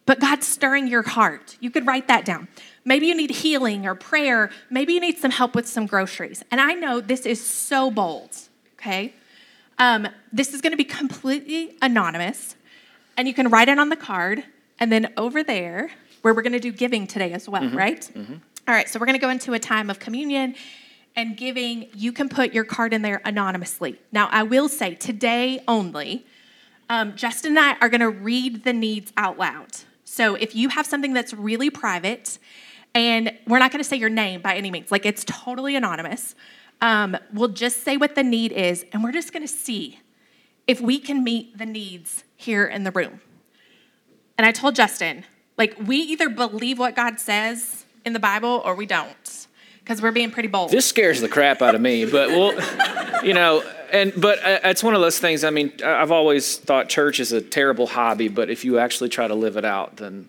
but 0.06 0.20
God's 0.20 0.46
stirring 0.46 0.86
your 0.86 1.02
heart. 1.02 1.56
You 1.60 1.70
could 1.70 1.86
write 1.86 2.08
that 2.08 2.24
down. 2.24 2.48
Maybe 2.84 3.08
you 3.08 3.14
need 3.16 3.30
healing 3.30 3.86
or 3.86 3.94
prayer. 3.94 4.50
Maybe 4.70 4.94
you 4.94 5.00
need 5.00 5.18
some 5.18 5.32
help 5.32 5.54
with 5.54 5.66
some 5.66 5.86
groceries. 5.86 6.42
And 6.50 6.60
I 6.60 6.74
know 6.74 7.00
this 7.00 7.26
is 7.26 7.44
so 7.44 7.90
bold, 7.90 8.30
okay? 8.74 9.14
Um, 9.78 10.08
this 10.32 10.54
is 10.54 10.60
gonna 10.60 10.76
be 10.76 10.84
completely 10.84 11.76
anonymous, 11.82 12.56
and 13.16 13.26
you 13.26 13.34
can 13.34 13.48
write 13.48 13.68
it 13.68 13.78
on 13.78 13.88
the 13.88 13.96
card. 13.96 14.44
And 14.78 14.92
then 14.92 15.12
over 15.16 15.42
there, 15.42 15.90
where 16.22 16.32
we're 16.32 16.42
gonna 16.42 16.60
do 16.60 16.72
giving 16.72 17.06
today 17.06 17.32
as 17.32 17.48
well, 17.48 17.62
mm-hmm. 17.62 17.76
right? 17.76 18.10
Mm-hmm. 18.14 18.34
All 18.68 18.74
right, 18.74 18.88
so 18.88 18.98
we're 18.98 19.06
gonna 19.06 19.18
go 19.18 19.30
into 19.30 19.52
a 19.52 19.58
time 19.58 19.90
of 19.90 19.98
communion 19.98 20.54
and 21.16 21.36
giving, 21.36 21.88
you 21.94 22.12
can 22.12 22.28
put 22.28 22.52
your 22.52 22.64
card 22.64 22.92
in 22.92 23.00
there 23.00 23.22
anonymously. 23.24 23.98
Now, 24.12 24.28
I 24.30 24.42
will 24.42 24.68
say 24.68 24.94
today 24.94 25.64
only, 25.66 26.26
um, 26.90 27.16
Justin 27.16 27.56
and 27.56 27.58
I 27.58 27.76
are 27.80 27.88
going 27.88 28.02
to 28.02 28.10
read 28.10 28.64
the 28.64 28.74
needs 28.74 29.12
out 29.16 29.38
loud. 29.38 29.68
So 30.04 30.34
if 30.34 30.54
you 30.54 30.68
have 30.68 30.86
something 30.86 31.14
that's 31.14 31.32
really 31.32 31.70
private, 31.70 32.38
and 32.94 33.32
we're 33.46 33.58
not 33.58 33.72
going 33.72 33.82
to 33.82 33.88
say 33.88 33.96
your 33.96 34.10
name 34.10 34.42
by 34.42 34.54
any 34.54 34.70
means, 34.70 34.92
like 34.92 35.06
it's 35.06 35.24
totally 35.24 35.74
anonymous, 35.74 36.34
um, 36.82 37.16
we'll 37.32 37.48
just 37.48 37.82
say 37.82 37.96
what 37.96 38.14
the 38.14 38.22
need 38.22 38.52
is, 38.52 38.84
and 38.92 39.02
we're 39.02 39.12
just 39.12 39.32
going 39.32 39.42
to 39.42 39.52
see 39.52 40.00
if 40.66 40.80
we 40.80 40.98
can 40.98 41.24
meet 41.24 41.56
the 41.56 41.66
needs 41.66 42.24
here 42.36 42.66
in 42.66 42.84
the 42.84 42.90
room. 42.90 43.20
And 44.36 44.46
I 44.46 44.52
told 44.52 44.74
Justin, 44.74 45.24
like, 45.56 45.74
we 45.86 45.96
either 45.96 46.28
believe 46.28 46.78
what 46.78 46.94
God 46.94 47.18
says 47.18 47.86
in 48.04 48.12
the 48.12 48.18
Bible 48.20 48.60
or 48.64 48.74
we 48.74 48.84
don't 48.84 49.45
because 49.86 50.02
we're 50.02 50.10
being 50.10 50.32
pretty 50.32 50.48
bold. 50.48 50.72
This 50.72 50.84
scares 50.84 51.20
the 51.20 51.28
crap 51.28 51.62
out 51.62 51.76
of 51.76 51.80
me, 51.80 52.04
but 52.06 52.30
we'll, 52.30 52.52
you 53.24 53.32
know, 53.32 53.62
and 53.92 54.12
but 54.16 54.44
uh, 54.44 54.58
it's 54.64 54.82
one 54.82 54.96
of 54.96 55.00
those 55.00 55.20
things. 55.20 55.44
I 55.44 55.50
mean, 55.50 55.72
I've 55.84 56.10
always 56.10 56.56
thought 56.56 56.88
church 56.88 57.20
is 57.20 57.30
a 57.30 57.40
terrible 57.40 57.86
hobby, 57.86 58.26
but 58.26 58.50
if 58.50 58.64
you 58.64 58.80
actually 58.80 59.10
try 59.10 59.28
to 59.28 59.34
live 59.34 59.56
it 59.56 59.64
out, 59.64 59.96
then 59.96 60.28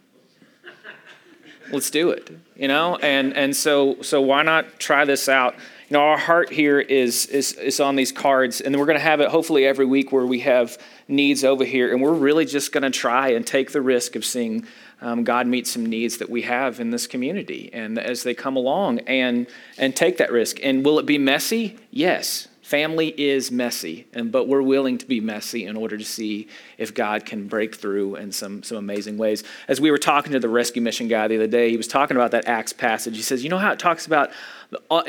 let's 1.72 1.90
do 1.90 2.12
it. 2.12 2.30
You 2.56 2.68
know, 2.68 2.98
and 2.98 3.36
and 3.36 3.56
so 3.56 4.00
so 4.04 4.22
why 4.22 4.44
not 4.44 4.80
try 4.80 5.06
this 5.06 5.28
out? 5.28 5.56
You 5.90 5.96
know, 5.96 6.02
our 6.02 6.20
heart 6.20 6.52
here 6.52 6.80
is 6.80 7.26
is 7.26 7.54
is 7.54 7.80
on 7.80 7.96
these 7.96 8.12
cards, 8.12 8.62
and 8.62 8.78
we're 8.78 8.86
going 8.86 9.00
to 9.00 9.04
have 9.04 9.22
it 9.22 9.30
hopefully 9.30 9.66
every 9.66 9.88
week 9.88 10.12
where 10.12 10.26
we 10.28 10.42
have 10.42 10.78
needs 11.08 11.44
over 11.44 11.66
here, 11.66 11.92
and 11.92 12.00
we're 12.00 12.14
really 12.14 12.46
just 12.46 12.72
going 12.72 12.84
to 12.84 12.92
try 12.92 13.30
and 13.30 13.48
take 13.48 13.72
the 13.72 13.82
risk 13.82 14.16
of 14.16 14.24
seeing 14.24 14.68
um, 15.02 15.24
God 15.24 15.48
meet 15.48 15.68
some 15.68 15.86
needs 15.86 16.18
that 16.18 16.30
we 16.30 16.42
have 16.44 16.80
in 16.80 16.90
this 16.90 17.06
community 17.06 17.70
and 17.72 18.00
as 18.00 18.24
they 18.24 18.34
come 18.34 18.56
along 18.56 19.00
and, 19.00 19.48
and 19.78 19.96
take 19.96 20.18
that 20.18 20.32
risk. 20.32 20.60
And 20.64 20.84
will 20.84 20.98
it 21.00 21.06
be 21.06 21.18
messy? 21.18 21.78
Yes. 21.92 22.48
Family 22.68 23.14
is 23.18 23.50
messy, 23.50 24.08
and, 24.12 24.30
but 24.30 24.50
we're 24.50 24.62
willing 24.62 24.98
to 24.98 25.06
be 25.06 25.22
messy 25.22 25.66
in 25.66 25.78
order 25.78 25.98
to 25.98 26.04
see 26.04 26.50
if 26.78 26.94
God 26.94 27.26
can 27.26 27.48
break 27.48 27.76
through 27.76 28.18
in 28.18 28.34
some, 28.34 28.62
some 28.62 28.78
amazing 28.78 29.18
ways. 29.18 29.46
As 29.70 29.80
we 29.80 29.90
were 29.90 29.98
talking 29.98 30.34
to 30.34 30.40
the 30.40 30.50
rescue 30.50 30.82
mission 30.82 31.08
guy 31.08 31.30
the 31.30 31.38
other 31.38 31.48
day, 31.48 31.70
he 31.70 31.78
was 31.78 31.88
talking 31.88 32.18
about 32.18 32.32
that 32.32 32.46
Acts 32.46 32.74
passage. 32.74 33.16
He 33.16 33.22
says, 33.22 33.42
You 33.42 33.50
know 33.50 33.58
how 33.58 33.72
it 33.72 33.80
talks 33.80 34.06
about 34.06 34.32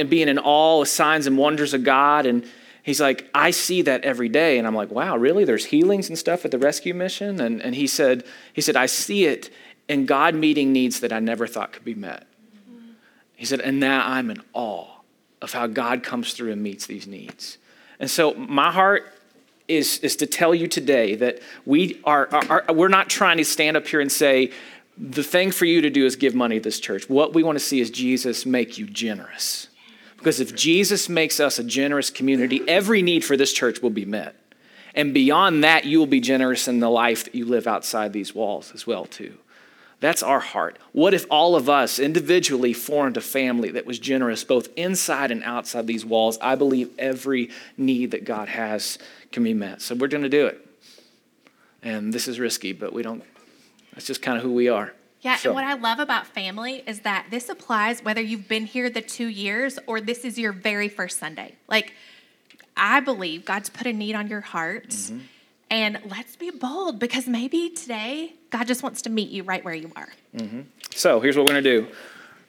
being 0.09 0.29
in 0.29 0.39
awe 0.39 0.83
of 0.83 0.87
signs 0.87 1.27
and 1.27 1.37
wonders 1.37 1.75
of 1.75 1.83
God? 1.83 2.27
And 2.27 2.47
he's 2.85 3.01
like, 3.01 3.29
I 3.35 3.51
see 3.51 3.83
that 3.83 4.05
every 4.05 4.29
day. 4.29 4.59
And 4.59 4.67
I'm 4.67 4.75
like, 4.77 4.91
wow, 4.91 5.17
really? 5.17 5.45
There's 5.45 5.65
healings 5.65 6.09
and 6.09 6.17
stuff 6.17 6.45
at 6.45 6.53
the 6.53 6.59
rescue 6.59 6.95
mission? 6.95 7.41
And, 7.41 7.61
and 7.61 7.75
he 7.75 7.89
said, 7.89 8.25
he 8.53 8.61
said, 8.61 8.77
I 8.77 8.87
see 8.87 9.27
it 9.27 9.51
and 9.89 10.07
God 10.07 10.35
meeting 10.35 10.73
needs 10.73 11.01
that 11.01 11.13
I 11.13 11.21
never 11.21 11.47
thought 11.47 11.73
could 11.73 11.85
be 11.85 11.95
met. 11.95 12.27
He 13.37 13.45
said, 13.45 13.61
and 13.61 13.79
now 13.79 14.05
I'm 14.07 14.31
in 14.31 14.43
awe 14.53 14.89
of 15.41 15.53
how 15.53 15.67
God 15.69 16.03
comes 16.03 16.33
through 16.33 16.53
and 16.53 16.63
meets 16.63 16.87
these 16.87 17.07
needs. 17.07 17.59
And 18.01 18.11
so 18.11 18.35
my 18.35 18.73
heart 18.73 19.13
is, 19.69 19.99
is 19.99 20.17
to 20.17 20.27
tell 20.27 20.55
you 20.55 20.67
today 20.67 21.15
that 21.15 21.41
we 21.65 22.01
are, 22.05 22.29
are, 22.33 22.65
are, 22.69 22.75
we're 22.75 22.89
not 22.89 23.09
trying 23.09 23.37
to 23.37 23.45
stand 23.45 23.77
up 23.77 23.87
here 23.87 24.01
and 24.01 24.11
say, 24.11 24.51
the 24.97 25.23
thing 25.23 25.53
for 25.53 25.65
you 25.65 25.81
to 25.83 25.91
do 25.91 26.05
is 26.05 26.17
give 26.17 26.35
money 26.35 26.57
to 26.57 26.63
this 26.63 26.81
church. 26.81 27.09
What 27.09 27.33
we 27.33 27.45
want 27.45 27.57
to 27.57 27.65
see 27.65 27.81
is 27.81 27.91
Jesus 27.91 28.45
make 28.45 28.79
you 28.79 28.87
generous. 28.87 29.69
Because 30.17 30.41
if 30.41 30.57
Jesus 30.57 31.09
makes 31.09 31.39
us 31.39 31.61
a 31.61 31.65
generous 31.65 32.11
community, 32.11 32.63
every 32.67 33.03
need 33.03 33.25
for 33.25 33.37
this 33.37 33.53
church 33.53 33.81
will 33.81 33.91
be 33.91 34.05
met. 34.05 34.35
And 34.97 35.15
beyond 35.15 35.63
that, 35.63 35.85
you 35.85 36.01
will 36.01 36.07
be 36.07 36.19
generous 36.19 36.67
in 36.67 36.81
the 36.81 36.91
life 36.91 37.25
that 37.25 37.35
you 37.37 37.45
live 37.45 37.69
outside 37.69 38.13
these 38.13 38.35
walls 38.35 38.73
as 38.75 38.85
well, 38.85 39.05
too. 39.05 39.39
That's 40.01 40.23
our 40.23 40.41
heart. 40.41 40.79
What 40.93 41.13
if 41.13 41.27
all 41.29 41.57
of 41.57 41.69
us 41.69 41.99
individually 41.99 42.73
formed 42.73 43.17
a 43.17 43.21
family 43.21 43.71
that 43.73 43.85
was 43.85 43.99
generous 43.99 44.45
both 44.45 44.69
inside 44.77 45.31
and 45.31 45.43
outside 45.43 45.87
these 45.87 46.05
walls? 46.05 46.39
I 46.41 46.55
believe 46.55 46.91
every 46.99 47.51
need 47.77 48.13
that 48.13 48.25
God 48.25 48.49
has 48.49 48.99
can 49.33 49.43
be 49.43 49.55
met. 49.55 49.83
So 49.83 49.97
we're 49.97 50.09
going 50.09 50.23
to 50.23 50.29
do 50.29 50.47
it. 50.47 50.65
And 51.83 52.13
this 52.13 52.29
is 52.29 52.39
risky, 52.39 52.73
but 52.73 52.93
we 52.93 53.03
don't, 53.03 53.25
that's 53.93 54.07
just 54.07 54.23
kind 54.23 54.37
of 54.37 54.45
who 54.45 54.53
we 54.53 54.69
are. 54.69 54.95
Yeah, 55.21 55.35
so. 55.35 55.51
and 55.51 55.57
what 55.57 55.65
I 55.65 55.75
love 55.75 55.99
about 55.99 56.29
family 56.29 56.85
is 56.87 57.01
that 57.01 57.27
this 57.31 57.49
applies 57.49 58.05
whether 58.05 58.21
you've 58.21 58.47
been 58.47 58.67
here 58.67 58.89
the 58.89 59.03
two 59.03 59.27
years 59.27 59.81
or 59.89 60.01
this 60.01 60.25
is 60.25 60.39
your 60.39 60.53
very 60.53 60.89
first 60.89 61.19
Sunday. 61.19 61.57
Like, 61.67 61.93
I 62.77 63.01
believe 63.01 63.45
God's 63.45 63.69
put 63.69 63.89
a 63.89 63.93
need 63.93 64.15
on 64.15 64.29
your 64.29 64.43
heart. 64.43 64.91
Mm-hmm 64.91 65.19
and 65.71 66.01
let's 66.07 66.37
be 66.37 66.51
bold 66.51 66.99
because 66.99 67.27
maybe 67.27 67.71
today 67.71 68.35
God 68.51 68.67
just 68.67 68.83
wants 68.83 69.03
to 69.03 69.11
meet 69.11 69.31
you 69.31 69.43
right 69.43 69.65
where 69.65 69.75
you 69.75 69.91
are. 69.97 70.09
Mm-hmm. 70.37 70.61
So 70.95 71.21
here's 71.21 71.37
what 71.37 71.47
we're 71.47 71.53
going 71.53 71.65
to 71.65 71.81
do. 71.81 71.87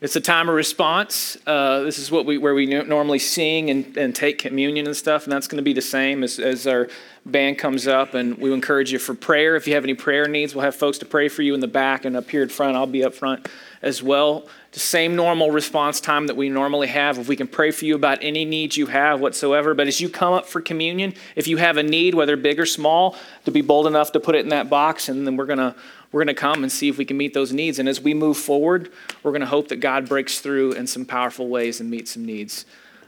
It's 0.01 0.15
a 0.15 0.21
time 0.21 0.47
of 0.47 0.55
response. 0.55 1.37
Uh, 1.45 1.81
this 1.81 1.99
is 1.99 2.09
what 2.09 2.25
we 2.25 2.37
where 2.37 2.53
we 2.55 2.65
normally 2.65 3.19
sing 3.19 3.69
and, 3.69 3.97
and 3.97 4.15
take 4.15 4.39
communion 4.39 4.85
and 4.85 4.95
stuff, 4.95 5.25
and 5.25 5.33
that's 5.33 5.45
going 5.45 5.57
to 5.57 5.61
be 5.61 5.73
the 5.73 5.81
same 5.81 6.23
as, 6.23 6.39
as 6.39 6.65
our 6.67 6.87
band 7.25 7.57
comes 7.57 7.85
up. 7.85 8.13
And 8.13 8.37
we 8.37 8.53
encourage 8.53 8.93
you 8.93 8.99
for 8.99 9.13
prayer. 9.13 9.57
If 9.57 9.67
you 9.67 9.73
have 9.73 9.83
any 9.83 9.95
prayer 9.95 10.25
needs, 10.29 10.55
we'll 10.55 10.63
have 10.63 10.75
folks 10.75 10.99
to 10.99 11.05
pray 11.05 11.27
for 11.27 11.41
you 11.41 11.53
in 11.53 11.59
the 11.59 11.67
back 11.67 12.05
and 12.05 12.15
up 12.15 12.29
here 12.29 12.41
in 12.41 12.47
front. 12.47 12.77
I'll 12.77 12.87
be 12.87 13.03
up 13.03 13.13
front 13.13 13.49
as 13.81 14.01
well. 14.01 14.47
The 14.71 14.79
same 14.79 15.17
normal 15.17 15.51
response 15.51 15.99
time 15.99 16.27
that 16.27 16.37
we 16.37 16.47
normally 16.47 16.87
have. 16.87 17.17
If 17.17 17.27
we 17.27 17.35
can 17.35 17.47
pray 17.47 17.71
for 17.71 17.83
you 17.83 17.95
about 17.95 18.19
any 18.21 18.45
needs 18.45 18.77
you 18.77 18.85
have 18.85 19.19
whatsoever. 19.19 19.73
But 19.73 19.87
as 19.87 19.99
you 19.99 20.07
come 20.07 20.31
up 20.31 20.45
for 20.45 20.61
communion, 20.61 21.13
if 21.35 21.45
you 21.45 21.57
have 21.57 21.75
a 21.75 21.83
need, 21.83 22.15
whether 22.15 22.37
big 22.37 22.57
or 22.57 22.65
small, 22.65 23.17
to 23.43 23.51
be 23.51 23.61
bold 23.61 23.85
enough 23.85 24.13
to 24.13 24.21
put 24.21 24.35
it 24.35 24.39
in 24.39 24.49
that 24.49 24.69
box, 24.69 25.09
and 25.09 25.27
then 25.27 25.35
we're 25.35 25.45
gonna 25.45 25.75
we're 26.11 26.21
gonna 26.21 26.33
come 26.33 26.63
and 26.63 26.71
see 26.71 26.89
if 26.89 26.97
we 26.97 27.05
can 27.05 27.17
meet 27.17 27.33
those 27.33 27.53
needs. 27.53 27.79
And 27.79 27.87
as 27.87 28.01
we 28.01 28.13
move 28.13 28.37
forward, 28.37 28.91
we're 29.23 29.31
gonna 29.31 29.45
hope 29.45 29.67
that 29.69 29.77
God 29.77 30.07
breaks 30.09 30.39
through 30.39 30.73
in 30.73 30.87
some 30.87 31.05
powerful 31.05 31.47
ways 31.47 31.79
and 31.79 31.89
meets 31.89 32.11
some 32.11 32.25
needs. 32.25 32.65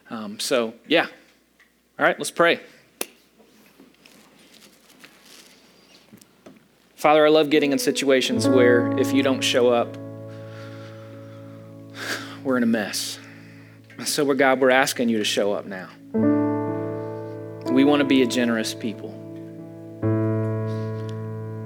Um, 0.10 0.40
so 0.40 0.74
yeah. 0.88 1.08
All 2.00 2.06
right, 2.06 2.18
let's 2.18 2.32
pray. 2.32 2.60
Father, 6.96 7.26
I 7.26 7.30
love 7.30 7.50
getting 7.50 7.72
in 7.72 7.80
situations 7.80 8.48
where 8.48 8.96
if 9.00 9.12
you 9.12 9.24
don't 9.24 9.42
show 9.42 9.70
up, 9.70 9.98
we're 12.44 12.58
in 12.58 12.64
a 12.64 12.68
mess. 12.68 13.18
So, 14.06 14.26
we're, 14.26 14.36
God, 14.36 14.60
we're 14.60 14.72
asking 14.72 15.10
you 15.10 15.18
to 15.18 15.24
show 15.24 15.54
up 15.54 15.66
now. 15.66 15.90
We 17.72 17.84
want 17.84 18.02
to 18.02 18.06
be 18.06 18.24
a 18.24 18.28
generous 18.28 18.74
people. 18.74 19.10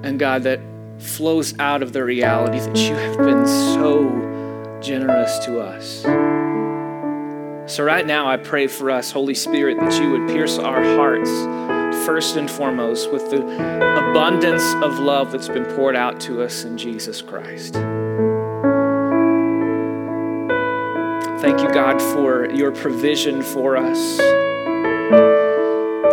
And 0.02 0.18
God, 0.18 0.42
that 0.44 0.60
flows 0.98 1.58
out 1.58 1.82
of 1.82 1.92
the 1.92 2.04
reality 2.04 2.58
that 2.58 2.76
you 2.76 2.94
have 2.94 3.18
been 3.18 3.46
so 3.46 4.80
generous 4.82 5.38
to 5.46 5.60
us. 5.60 6.02
So, 7.72 7.82
right 7.82 8.06
now, 8.06 8.28
I 8.28 8.36
pray 8.36 8.68
for 8.68 8.90
us, 8.90 9.10
Holy 9.10 9.34
Spirit, 9.34 9.78
that 9.80 10.00
you 10.00 10.10
would 10.10 10.28
pierce 10.28 10.58
our 10.58 10.82
hearts 10.96 11.30
first 12.06 12.36
and 12.36 12.48
foremost 12.48 13.10
with 13.10 13.30
the 13.30 13.42
abundance 13.42 14.74
of 14.74 15.00
love 15.00 15.32
that's 15.32 15.48
been 15.48 15.64
poured 15.64 15.96
out 15.96 16.20
to 16.20 16.42
us 16.42 16.62
in 16.64 16.78
Jesus 16.78 17.20
Christ. 17.20 17.74
Thank 21.40 21.60
you, 21.60 21.68
God, 21.68 22.00
for 22.00 22.48
your 22.50 22.70
provision 22.70 23.42
for 23.42 23.76
us. 23.76 24.16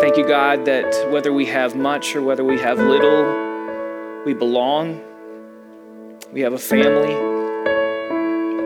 Thank 0.01 0.17
you, 0.17 0.27
God, 0.27 0.65
that 0.65 1.11
whether 1.11 1.31
we 1.31 1.45
have 1.45 1.75
much 1.75 2.15
or 2.15 2.21
whether 2.21 2.43
we 2.43 2.59
have 2.59 2.77
little, 2.77 3.52
we 4.26 4.34
belong. 4.34 5.01
We 6.32 6.41
have 6.41 6.53
a 6.53 6.57
family. 6.57 7.13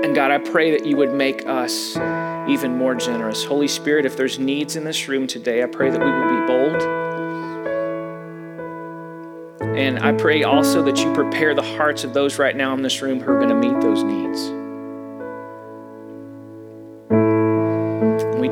And 0.06 0.16
God, 0.16 0.32
I 0.32 0.38
pray 0.38 0.72
that 0.72 0.86
you 0.86 0.96
would 0.98 1.14
make 1.14 1.48
us 1.48 1.98
even 2.48 2.78
more 2.78 2.96
generous. 2.96 3.44
Holy 3.44 3.68
Spirit, 3.68 4.06
if 4.06 4.16
there's 4.16 4.40
needs 4.40 4.76
in 4.76 4.84
this 4.84 5.08
room 5.08 5.28
today, 5.28 5.64
I 5.64 5.66
pray 5.66 5.90
that 5.90 6.00
we 6.00 6.06
would 6.06 6.30
be 6.30 6.46
bold. 6.48 6.82
And 9.78 10.00
I 10.00 10.12
pray 10.14 10.44
also 10.44 10.82
that 10.84 10.98
you 11.00 11.14
prepare 11.14 11.54
the 11.54 11.62
hearts 11.62 12.04
of 12.04 12.14
those 12.14 12.40
right 12.40 12.56
now 12.56 12.74
in 12.74 12.82
this 12.82 13.02
room 13.02 13.20
who 13.20 13.32
are 13.32 13.40
going 13.40 13.50
to 13.50 13.56
meet 13.56 13.80
those 13.82 14.04
needs. 14.04 14.57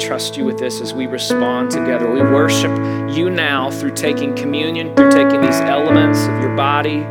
Trust 0.06 0.38
you 0.38 0.46
with 0.46 0.60
this 0.60 0.82
as 0.82 0.94
we 0.94 1.08
respond 1.08 1.72
together. 1.72 2.12
We 2.12 2.22
worship 2.22 2.70
you 3.16 3.32
now 3.32 3.72
through 3.72 3.96
taking 3.96 4.36
communion, 4.36 4.96
through 4.96 5.12
taking 5.12 5.42
these 5.42 5.60
elements 5.62 6.20
of 6.20 6.40
your 6.42 6.56
body, 6.56 7.04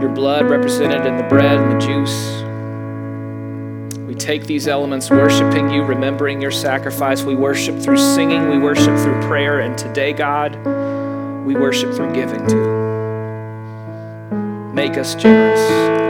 your 0.00 0.08
blood 0.08 0.48
represented 0.48 1.04
in 1.04 1.18
the 1.18 1.24
bread 1.24 1.58
and 1.58 1.72
the 1.72 1.86
juice. 1.86 2.42
We 4.08 4.14
take 4.14 4.46
these 4.46 4.68
elements, 4.68 5.10
worshiping 5.10 5.68
you, 5.70 5.82
remembering 5.82 6.40
your 6.40 6.50
sacrifice. 6.50 7.22
We 7.22 7.34
worship 7.34 7.78
through 7.78 7.98
singing, 7.98 8.48
we 8.48 8.58
worship 8.58 8.96
through 8.98 9.20
prayer, 9.22 9.60
and 9.60 9.76
today, 9.76 10.14
God, 10.14 10.54
we 11.44 11.54
worship 11.54 11.94
through 11.94 12.14
giving 12.14 12.46
too. 12.46 12.76
Make 14.72 14.96
us 14.96 15.14
generous 15.14 15.60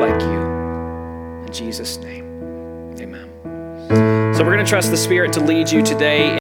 like 0.00 0.20
you. 0.22 1.46
In 1.46 1.52
Jesus' 1.52 1.96
name. 1.98 2.25
So 4.36 4.44
we're 4.44 4.52
going 4.52 4.66
to 4.66 4.68
trust 4.68 4.90
the 4.90 4.98
Spirit 4.98 5.32
to 5.32 5.40
lead 5.40 5.70
you 5.70 5.82
today. 5.82 6.28